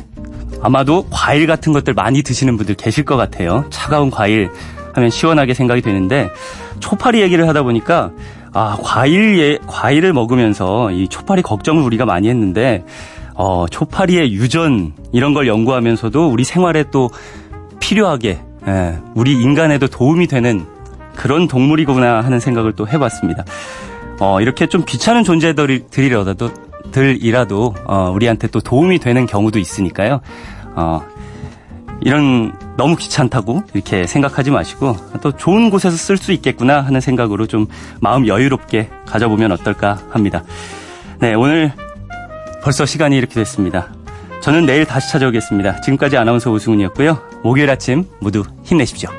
아마도 0.65 1.05
과일 1.11 1.45
같은 1.45 1.73
것들 1.73 1.93
많이 1.93 2.23
드시는 2.23 2.57
분들 2.57 2.73
계실 2.73 3.05
것 3.05 3.17
같아요. 3.17 3.65
차가운 3.69 4.09
과일 4.09 4.49
하면 4.95 5.11
시원하게 5.11 5.53
생각이 5.53 5.81
되는데 5.81 6.27
초파리 6.79 7.21
얘기를 7.21 7.47
하다 7.47 7.61
보니까 7.61 8.11
아 8.51 8.75
과일 8.81 9.37
예, 9.37 9.59
과일을 9.67 10.11
먹으면서 10.11 10.89
이 10.89 11.07
초파리 11.07 11.43
걱정을 11.43 11.83
우리가 11.83 12.05
많이 12.05 12.29
했는데 12.29 12.83
어, 13.35 13.67
초파리의 13.69 14.33
유전 14.33 14.93
이런 15.11 15.35
걸 15.35 15.47
연구하면서도 15.47 16.29
우리 16.29 16.43
생활에 16.43 16.85
또 16.89 17.11
필요하게 17.79 18.39
예, 18.67 18.97
우리 19.13 19.33
인간에도 19.33 19.85
도움이 19.85 20.25
되는 20.25 20.65
그런 21.15 21.47
동물이구나 21.47 22.21
하는 22.21 22.39
생각을 22.39 22.73
또 22.73 22.87
해봤습니다. 22.87 23.45
어, 24.19 24.41
이렇게 24.41 24.65
좀 24.65 24.83
귀찮은 24.83 25.25
존재들이라도 25.25 26.49
들이라도 26.91 27.75
어, 27.85 28.11
우리한테 28.15 28.47
또 28.47 28.61
도움이 28.61 28.99
되는 28.99 29.25
경우도 29.25 29.59
있으니까요. 29.59 30.21
어, 30.75 31.01
이런 32.01 32.53
너무 32.77 32.95
귀찮다고 32.95 33.63
이렇게 33.73 34.05
생각하지 34.05 34.51
마시고 34.51 34.95
또 35.21 35.31
좋은 35.31 35.69
곳에서 35.69 35.95
쓸 35.95 36.17
수 36.17 36.31
있겠구나 36.33 36.81
하는 36.81 36.99
생각으로 37.01 37.47
좀 37.47 37.67
마음 38.01 38.27
여유롭게 38.27 38.89
가져보면 39.05 39.51
어떨까 39.51 39.99
합니다. 40.11 40.43
네, 41.19 41.33
오늘 41.33 41.71
벌써 42.63 42.85
시간이 42.85 43.17
이렇게 43.17 43.35
됐습니다. 43.35 43.89
저는 44.41 44.65
내일 44.65 44.85
다시 44.85 45.11
찾아오겠습니다. 45.11 45.81
지금까지 45.81 46.17
아나운서 46.17 46.51
오승훈이었고요. 46.51 47.17
목요일 47.43 47.69
아침 47.69 48.05
모두 48.19 48.43
힘내십시오. 48.63 49.09